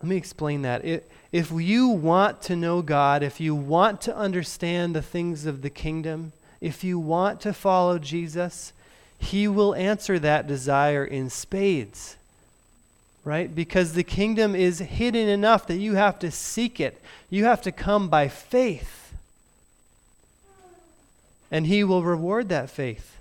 Let 0.00 0.08
me 0.08 0.16
explain 0.16 0.62
that. 0.62 0.84
If 1.30 1.50
you 1.50 1.88
want 1.88 2.42
to 2.42 2.56
know 2.56 2.82
God, 2.82 3.22
if 3.22 3.40
you 3.40 3.54
want 3.54 4.00
to 4.02 4.16
understand 4.16 4.96
the 4.96 5.02
things 5.02 5.46
of 5.46 5.62
the 5.62 5.70
kingdom, 5.70 6.32
if 6.60 6.82
you 6.82 6.98
want 6.98 7.40
to 7.42 7.52
follow 7.52 7.98
Jesus, 7.98 8.72
He 9.16 9.46
will 9.46 9.74
answer 9.74 10.18
that 10.18 10.46
desire 10.46 11.04
in 11.04 11.30
spades. 11.30 12.16
Right? 13.24 13.54
Because 13.54 13.92
the 13.92 14.02
kingdom 14.02 14.54
is 14.56 14.80
hidden 14.80 15.28
enough 15.28 15.66
that 15.68 15.76
you 15.76 15.94
have 15.94 16.18
to 16.20 16.30
seek 16.30 16.80
it. 16.80 17.00
You 17.30 17.44
have 17.44 17.62
to 17.62 17.72
come 17.72 18.08
by 18.08 18.28
faith. 18.28 19.12
And 21.50 21.66
He 21.66 21.84
will 21.84 22.02
reward 22.02 22.48
that 22.48 22.68
faith. 22.68 23.16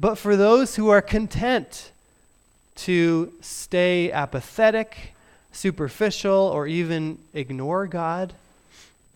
But 0.00 0.16
for 0.16 0.36
those 0.36 0.76
who 0.76 0.88
are 0.88 1.02
content 1.02 1.92
to 2.76 3.32
stay 3.40 4.10
apathetic, 4.10 5.14
superficial 5.52 6.32
or 6.32 6.66
even 6.66 7.18
ignore 7.34 7.86
God, 7.86 8.34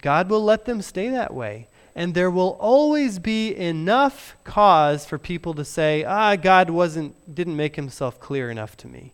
God 0.01 0.29
will 0.29 0.43
let 0.43 0.65
them 0.65 0.83
stay 0.83 1.09
that 1.09 1.33
way. 1.33 1.69
And 1.95 2.15
there 2.15 2.31
will 2.31 2.57
always 2.59 3.19
be 3.19 3.55
enough 3.55 4.35
cause 4.45 5.05
for 5.05 5.19
people 5.19 5.55
to 5.55 5.65
say, 5.65 6.05
ah, 6.05 6.37
God 6.37 6.71
wasn't, 6.71 7.15
didn't 7.33 7.57
make 7.57 7.77
himself 7.77 8.19
clear 8.19 8.51
enough 8.51 8.77
to 8.79 8.89
me. 8.89 9.13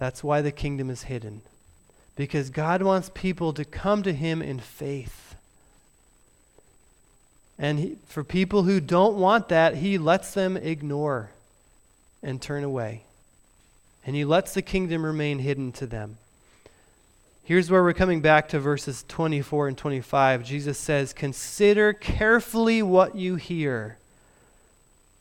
That's 0.00 0.24
why 0.24 0.40
the 0.40 0.50
kingdom 0.50 0.88
is 0.88 1.02
hidden. 1.02 1.42
Because 2.16 2.48
God 2.48 2.82
wants 2.82 3.10
people 3.12 3.52
to 3.52 3.66
come 3.66 4.02
to 4.02 4.14
him 4.14 4.40
in 4.40 4.58
faith. 4.58 5.34
And 7.58 7.78
he, 7.78 7.96
for 8.06 8.24
people 8.24 8.62
who 8.62 8.80
don't 8.80 9.18
want 9.18 9.50
that, 9.50 9.76
he 9.76 9.98
lets 9.98 10.32
them 10.32 10.56
ignore 10.56 11.32
and 12.22 12.40
turn 12.40 12.64
away. 12.64 13.02
and 14.06 14.16
he 14.16 14.24
lets 14.24 14.54
the 14.54 14.62
kingdom 14.62 15.04
remain 15.04 15.40
hidden 15.40 15.70
to 15.72 15.86
them. 15.86 16.16
Here's 17.44 17.70
where 17.70 17.82
we're 17.82 17.92
coming 17.92 18.22
back 18.22 18.48
to 18.48 18.58
verses 18.58 19.04
24 19.06 19.68
and 19.68 19.76
25. 19.76 20.42
Jesus 20.42 20.78
says, 20.78 21.12
Consider 21.12 21.92
carefully 21.92 22.82
what 22.82 23.16
you 23.16 23.36
hear. 23.36 23.98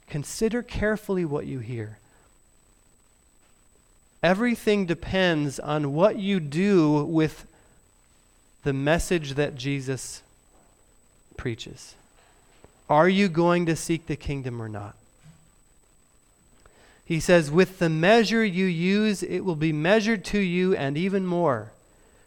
Consider 0.08 0.64
carefully 0.64 1.26
what 1.26 1.46
you 1.46 1.60
hear. 1.60 2.00
Everything 4.22 4.86
depends 4.86 5.60
on 5.60 5.94
what 5.94 6.20
you 6.20 6.40
do 6.40 7.04
with 7.06 7.46
the 8.64 8.74
message 8.74 9.36
that 9.36 9.56
Jesus 9.56 10.22
preaches. 11.38 11.96
Are 12.90 13.08
you 13.08 13.30
going 13.30 13.66
to 13.68 13.76
seek 13.76 14.08
the 14.08 14.16
kingdom 14.16 14.62
or 14.62 14.68
not? 14.68 14.96
He 17.06 17.20
says, 17.20 17.50
With 17.50 17.80
the 17.80 17.90
measure 17.90 18.44
you 18.44 18.66
use, 18.66 19.24
it 19.24 19.40
will 19.40 19.56
be 19.56 19.72
measured 19.72 20.26
to 20.26 20.40
you 20.40 20.76
and 20.76 20.98
even 20.98 21.26
more. 21.26 21.72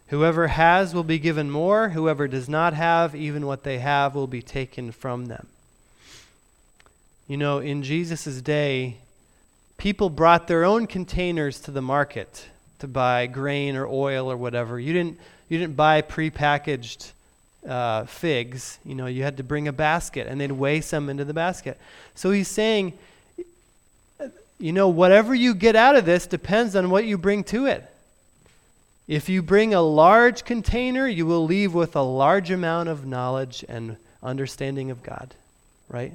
Whoever 0.08 0.48
has 0.48 0.94
will 0.94 1.04
be 1.04 1.18
given 1.18 1.50
more. 1.50 1.90
Whoever 1.90 2.26
does 2.26 2.48
not 2.48 2.74
have, 2.74 3.14
even 3.14 3.46
what 3.46 3.64
they 3.64 3.78
have 3.78 4.14
will 4.14 4.26
be 4.26 4.42
taken 4.42 4.92
from 4.92 5.26
them. 5.26 5.46
You 7.28 7.36
know, 7.36 7.58
in 7.58 7.82
Jesus' 7.82 8.42
day, 8.42 8.98
people 9.82 10.08
brought 10.08 10.46
their 10.46 10.62
own 10.62 10.86
containers 10.86 11.58
to 11.58 11.72
the 11.72 11.82
market 11.82 12.46
to 12.78 12.86
buy 12.86 13.26
grain 13.26 13.74
or 13.74 13.84
oil 13.84 14.30
or 14.30 14.36
whatever. 14.36 14.78
You 14.78 14.92
didn't, 14.92 15.18
you 15.48 15.58
didn't 15.58 15.74
buy 15.74 16.02
prepackaged 16.02 17.10
uh, 17.68 18.04
figs. 18.04 18.78
You 18.84 18.94
know, 18.94 19.06
you 19.06 19.24
had 19.24 19.38
to 19.38 19.42
bring 19.42 19.66
a 19.66 19.72
basket 19.72 20.28
and 20.28 20.40
they'd 20.40 20.52
weigh 20.52 20.82
some 20.82 21.08
into 21.08 21.24
the 21.24 21.34
basket. 21.34 21.80
So 22.14 22.30
he's 22.30 22.46
saying, 22.46 22.96
you 24.60 24.70
know, 24.70 24.88
whatever 24.88 25.34
you 25.34 25.52
get 25.52 25.74
out 25.74 25.96
of 25.96 26.04
this 26.04 26.28
depends 26.28 26.76
on 26.76 26.88
what 26.88 27.04
you 27.04 27.18
bring 27.18 27.42
to 27.44 27.66
it. 27.66 27.84
If 29.08 29.28
you 29.28 29.42
bring 29.42 29.74
a 29.74 29.82
large 29.82 30.44
container, 30.44 31.08
you 31.08 31.26
will 31.26 31.44
leave 31.44 31.74
with 31.74 31.96
a 31.96 32.02
large 32.02 32.52
amount 32.52 32.88
of 32.88 33.04
knowledge 33.04 33.64
and 33.68 33.96
understanding 34.22 34.92
of 34.92 35.02
God, 35.02 35.34
right? 35.88 36.12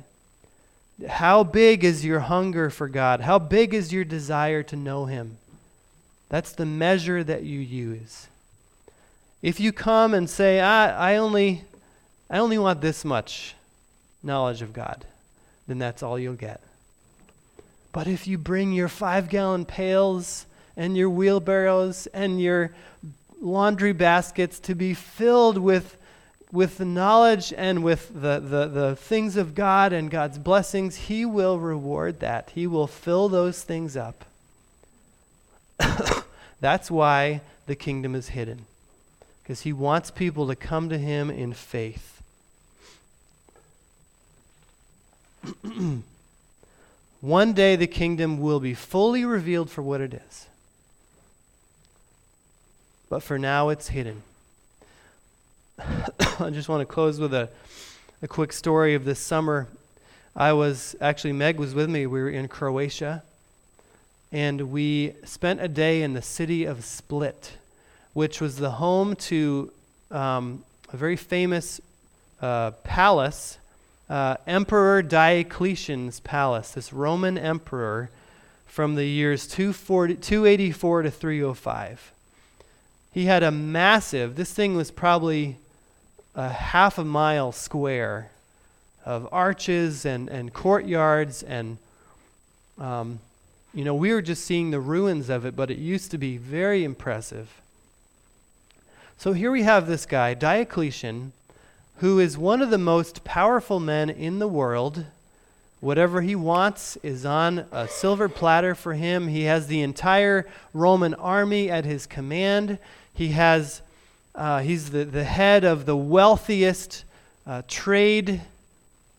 How 1.05 1.43
big 1.43 1.83
is 1.83 2.03
your 2.03 2.21
hunger 2.21 2.69
for 2.69 2.87
God? 2.87 3.21
How 3.21 3.37
big 3.37 3.73
is 3.73 3.93
your 3.93 4.03
desire 4.03 4.63
to 4.63 4.75
know 4.75 5.05
Him? 5.05 5.37
That's 6.29 6.51
the 6.51 6.65
measure 6.65 7.23
that 7.23 7.43
you 7.43 7.59
use. 7.59 8.27
If 9.41 9.59
you 9.59 9.71
come 9.71 10.13
and 10.13 10.29
say, 10.29 10.59
I, 10.59 11.13
I, 11.13 11.17
only, 11.17 11.65
I 12.29 12.39
only 12.39 12.57
want 12.57 12.81
this 12.81 13.05
much 13.05 13.55
knowledge 14.23 14.61
of 14.61 14.73
God, 14.73 15.05
then 15.67 15.77
that's 15.77 16.01
all 16.01 16.17
you'll 16.17 16.33
get. 16.33 16.61
But 17.91 18.07
if 18.07 18.27
you 18.27 18.37
bring 18.37 18.73
your 18.73 18.87
five 18.87 19.29
gallon 19.29 19.65
pails 19.65 20.45
and 20.75 20.97
your 20.97 21.09
wheelbarrows 21.09 22.07
and 22.07 22.41
your 22.41 22.73
laundry 23.41 23.93
baskets 23.93 24.59
to 24.61 24.75
be 24.75 24.93
filled 24.93 25.57
with 25.57 25.96
with 26.51 26.77
the 26.77 26.85
knowledge 26.85 27.53
and 27.55 27.83
with 27.83 28.09
the, 28.13 28.39
the, 28.39 28.67
the 28.67 28.95
things 28.95 29.35
of 29.35 29.53
God 29.53 29.91
and 29.93 30.09
God's 30.09 30.37
blessings, 30.39 30.95
He 30.95 31.25
will 31.25 31.59
reward 31.59 32.19
that. 32.21 32.51
He 32.55 32.67
will 32.67 32.87
fill 32.87 33.27
those 33.29 33.63
things 33.63 33.97
up. 33.97 34.25
That's 36.61 36.89
why 36.89 37.41
the 37.65 37.75
kingdom 37.75 38.15
is 38.15 38.29
hidden, 38.29 38.65
because 39.43 39.61
He 39.61 39.73
wants 39.73 40.09
people 40.09 40.47
to 40.47 40.55
come 40.55 40.89
to 40.89 40.97
Him 40.97 41.29
in 41.29 41.53
faith. 41.53 42.21
One 47.21 47.53
day 47.53 47.75
the 47.75 47.87
kingdom 47.87 48.39
will 48.39 48.59
be 48.59 48.73
fully 48.73 49.25
revealed 49.25 49.69
for 49.69 49.81
what 49.81 50.01
it 50.01 50.13
is. 50.13 50.47
But 53.09 53.23
for 53.23 53.39
now, 53.39 53.69
it's 53.69 53.89
hidden. 53.89 54.23
I 56.39 56.49
just 56.49 56.69
want 56.69 56.81
to 56.81 56.91
close 56.91 57.19
with 57.19 57.33
a, 57.33 57.49
a 58.21 58.27
quick 58.27 58.51
story 58.51 58.95
of 58.95 59.05
this 59.05 59.19
summer. 59.19 59.67
I 60.35 60.53
was 60.53 60.95
actually, 60.99 61.33
Meg 61.33 61.59
was 61.59 61.75
with 61.75 61.89
me. 61.89 62.07
We 62.07 62.19
were 62.19 62.29
in 62.29 62.47
Croatia, 62.47 63.23
and 64.31 64.71
we 64.71 65.13
spent 65.23 65.61
a 65.61 65.67
day 65.67 66.01
in 66.01 66.13
the 66.13 66.21
city 66.21 66.65
of 66.65 66.83
Split, 66.83 67.57
which 68.13 68.41
was 68.41 68.57
the 68.57 68.71
home 68.71 69.15
to 69.15 69.71
um, 70.09 70.63
a 70.91 70.97
very 70.97 71.15
famous 71.15 71.79
uh, 72.41 72.71
palace, 72.83 73.59
uh, 74.09 74.37
Emperor 74.47 75.03
Diocletian's 75.03 76.19
palace, 76.21 76.71
this 76.71 76.91
Roman 76.91 77.37
emperor 77.37 78.09
from 78.65 78.95
the 78.95 79.05
years 79.05 79.47
284 79.47 81.01
to 81.03 81.11
305. 81.11 82.13
He 83.11 83.25
had 83.25 83.43
a 83.43 83.51
massive, 83.51 84.35
this 84.35 84.53
thing 84.53 84.75
was 84.75 84.91
probably 84.91 85.57
a 86.37 86.49
half 86.49 86.99
a 86.99 87.03
mile 87.03 87.51
square 87.51 88.29
of 89.03 89.27
arches 89.31 90.05
and, 90.05 90.29
and 90.29 90.53
courtyards 90.53 91.41
and 91.41 91.79
um, 92.77 93.19
you 93.73 93.83
know 93.83 93.95
we 93.95 94.13
were 94.13 94.21
just 94.21 94.45
seeing 94.45 94.69
the 94.69 94.79
ruins 94.79 95.29
of 95.29 95.45
it 95.45 95.55
but 95.55 95.71
it 95.71 95.79
used 95.79 96.11
to 96.11 96.17
be 96.17 96.37
very 96.37 96.83
impressive. 96.83 97.49
So 99.17 99.33
here 99.33 99.49
we 99.49 99.63
have 99.63 99.87
this 99.87 100.05
guy 100.05 100.35
diocletian 100.35 101.33
who 101.97 102.19
is 102.19 102.37
one 102.37 102.61
of 102.61 102.69
the 102.69 102.77
most 102.77 103.23
powerful 103.23 103.79
men 103.79 104.11
in 104.11 104.37
the 104.37 104.47
world. 104.47 105.05
Whatever 105.79 106.21
he 106.21 106.35
wants 106.35 106.97
is 106.97 107.25
on 107.25 107.65
a 107.71 107.87
silver 107.87 108.29
platter 108.29 108.75
for 108.75 108.93
him. 108.93 109.27
He 109.27 109.43
has 109.43 109.65
the 109.65 109.81
entire 109.81 110.47
roman 110.71 111.15
army 111.15 111.71
at 111.71 111.85
his 111.85 112.05
command. 112.05 112.77
He 113.11 113.29
has 113.29 113.81
uh, 114.37 114.59
he's 114.59 114.91
the, 114.91 115.03
the 115.03 115.23
head 115.23 115.63
of 115.63 115.87
the 115.87 115.97
wealthiest 115.97 117.03
uh, 117.47 117.63
trade 117.67 118.41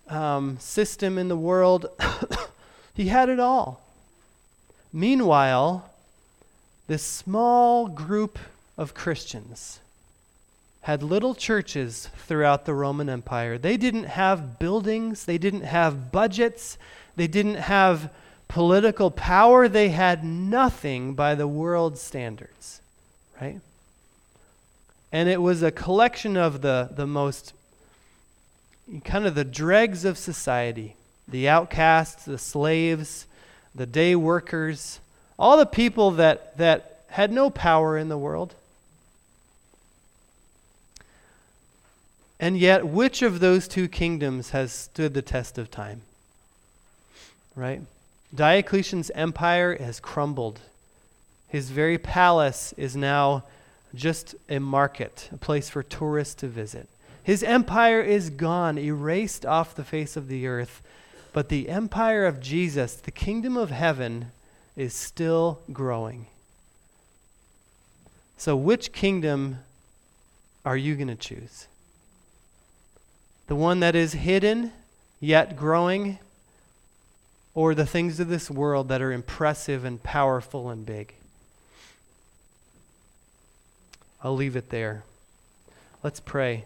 um, 0.08 0.56
system 0.60 1.18
in 1.18 1.26
the 1.26 1.36
world. 1.36 1.86
he 2.94 3.08
had 3.08 3.28
it 3.28 3.40
all. 3.40 3.82
Meanwhile, 4.92 5.90
this 6.86 7.02
small 7.02 7.88
group 7.88 8.38
of 8.78 8.94
Christians 8.94 9.80
had 10.82 11.02
little 11.02 11.34
churches 11.34 12.08
throughout 12.16 12.64
the 12.64 12.72
Roman 12.72 13.08
Empire. 13.08 13.58
They 13.58 13.76
didn't 13.76 14.04
have 14.04 14.60
buildings, 14.60 15.24
they 15.24 15.36
didn't 15.36 15.62
have 15.62 16.12
budgets, 16.12 16.78
they 17.16 17.26
didn't 17.26 17.56
have 17.56 18.12
political 18.46 19.10
power, 19.10 19.68
they 19.68 19.88
had 19.88 20.24
nothing 20.24 21.14
by 21.14 21.34
the 21.34 21.48
world's 21.48 22.00
standards, 22.00 22.80
right? 23.40 23.60
And 25.10 25.28
it 25.28 25.40
was 25.40 25.62
a 25.62 25.70
collection 25.70 26.36
of 26.36 26.60
the, 26.60 26.90
the 26.92 27.06
most 27.06 27.52
kind 29.04 29.26
of 29.26 29.34
the 29.34 29.44
dregs 29.44 30.04
of 30.04 30.16
society 30.18 30.94
the 31.28 31.46
outcasts, 31.46 32.24
the 32.24 32.38
slaves, 32.38 33.26
the 33.74 33.84
day 33.84 34.16
workers, 34.16 34.98
all 35.38 35.58
the 35.58 35.66
people 35.66 36.12
that, 36.12 36.56
that 36.56 37.00
had 37.08 37.30
no 37.30 37.50
power 37.50 37.98
in 37.98 38.08
the 38.08 38.16
world. 38.16 38.54
And 42.40 42.56
yet, 42.56 42.86
which 42.86 43.20
of 43.20 43.40
those 43.40 43.68
two 43.68 43.88
kingdoms 43.88 44.50
has 44.50 44.72
stood 44.72 45.12
the 45.12 45.22
test 45.22 45.58
of 45.58 45.70
time? 45.70 46.02
Right? 47.54 47.82
Diocletian's 48.34 49.10
empire 49.10 49.76
has 49.76 50.00
crumbled. 50.00 50.60
His 51.48 51.70
very 51.70 51.98
palace 51.98 52.72
is 52.76 52.94
now 52.94 53.44
just 53.94 54.34
a 54.48 54.58
market, 54.58 55.28
a 55.32 55.36
place 55.36 55.68
for 55.70 55.82
tourists 55.82 56.34
to 56.36 56.48
visit. 56.48 56.88
His 57.22 57.42
empire 57.42 58.00
is 58.00 58.30
gone, 58.30 58.78
erased 58.78 59.44
off 59.44 59.74
the 59.74 59.84
face 59.84 60.16
of 60.16 60.28
the 60.28 60.46
earth. 60.46 60.82
But 61.32 61.50
the 61.50 61.68
empire 61.68 62.24
of 62.26 62.40
Jesus, 62.40 62.94
the 62.94 63.10
kingdom 63.10 63.56
of 63.56 63.70
heaven, 63.70 64.32
is 64.76 64.94
still 64.94 65.60
growing. 65.72 66.26
So, 68.36 68.56
which 68.56 68.92
kingdom 68.92 69.58
are 70.64 70.76
you 70.76 70.94
going 70.94 71.08
to 71.08 71.16
choose? 71.16 71.66
The 73.46 73.56
one 73.56 73.80
that 73.80 73.94
is 73.94 74.12
hidden 74.12 74.72
yet 75.20 75.56
growing, 75.56 76.18
or 77.54 77.74
the 77.74 77.86
things 77.86 78.20
of 78.20 78.28
this 78.28 78.50
world 78.50 78.88
that 78.88 79.02
are 79.02 79.12
impressive 79.12 79.84
and 79.84 80.02
powerful 80.02 80.70
and 80.70 80.86
big? 80.86 81.14
I'll 84.22 84.34
leave 84.34 84.56
it 84.56 84.70
there. 84.70 85.04
Let's 86.02 86.20
pray. 86.20 86.64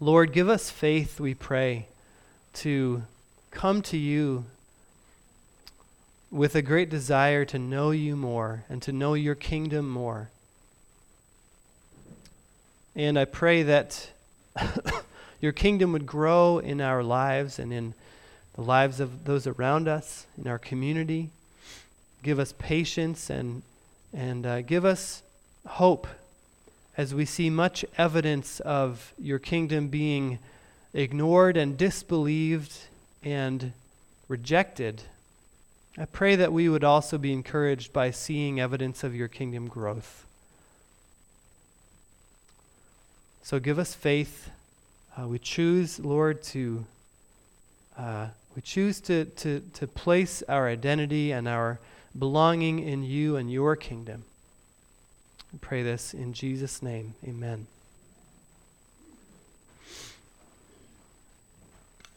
Lord, 0.00 0.32
give 0.32 0.48
us 0.48 0.70
faith, 0.70 1.18
we 1.18 1.34
pray, 1.34 1.86
to 2.54 3.02
come 3.50 3.82
to 3.82 3.96
you 3.96 4.44
with 6.30 6.54
a 6.54 6.62
great 6.62 6.90
desire 6.90 7.44
to 7.44 7.58
know 7.58 7.90
you 7.90 8.14
more 8.14 8.64
and 8.68 8.82
to 8.82 8.92
know 8.92 9.14
your 9.14 9.34
kingdom 9.34 9.88
more. 9.88 10.30
And 12.94 13.18
I 13.18 13.24
pray 13.24 13.62
that 13.62 14.10
your 15.40 15.52
kingdom 15.52 15.92
would 15.92 16.06
grow 16.06 16.58
in 16.58 16.80
our 16.80 17.02
lives 17.02 17.58
and 17.58 17.72
in 17.72 17.94
the 18.54 18.62
lives 18.62 18.98
of 19.00 19.24
those 19.24 19.46
around 19.46 19.86
us, 19.88 20.26
in 20.36 20.48
our 20.48 20.58
community. 20.58 21.30
give 22.22 22.38
us 22.38 22.52
patience 22.58 23.30
and, 23.30 23.62
and 24.12 24.46
uh, 24.46 24.62
give 24.62 24.84
us 24.84 25.22
hope 25.66 26.06
as 26.96 27.14
we 27.14 27.24
see 27.24 27.50
much 27.50 27.84
evidence 27.96 28.60
of 28.60 29.14
your 29.18 29.38
kingdom 29.38 29.88
being 29.88 30.38
ignored 30.92 31.56
and 31.56 31.76
disbelieved 31.76 32.76
and 33.22 33.72
rejected. 34.26 35.02
I 35.96 36.04
pray 36.04 36.36
that 36.36 36.52
we 36.52 36.68
would 36.68 36.84
also 36.84 37.18
be 37.18 37.32
encouraged 37.32 37.92
by 37.92 38.10
seeing 38.10 38.60
evidence 38.60 39.04
of 39.04 39.14
your 39.14 39.28
kingdom 39.28 39.68
growth. 39.68 40.24
So 43.42 43.58
give 43.58 43.78
us 43.78 43.94
faith. 43.94 44.50
Uh, 45.18 45.26
we 45.26 45.38
choose, 45.38 45.98
Lord, 45.98 46.42
to 46.44 46.84
uh, 47.96 48.28
we 48.54 48.62
choose 48.62 49.00
to, 49.02 49.24
to, 49.24 49.60
to 49.74 49.86
place 49.86 50.42
our 50.48 50.68
identity 50.68 51.32
and 51.32 51.46
our 51.46 51.78
belonging 52.18 52.78
in 52.80 53.02
you 53.02 53.36
and 53.36 53.50
your 53.50 53.76
kingdom. 53.76 54.24
I 55.52 55.58
pray 55.60 55.82
this 55.82 56.12
in 56.14 56.32
Jesus' 56.32 56.82
name. 56.82 57.14
Amen. 57.26 57.66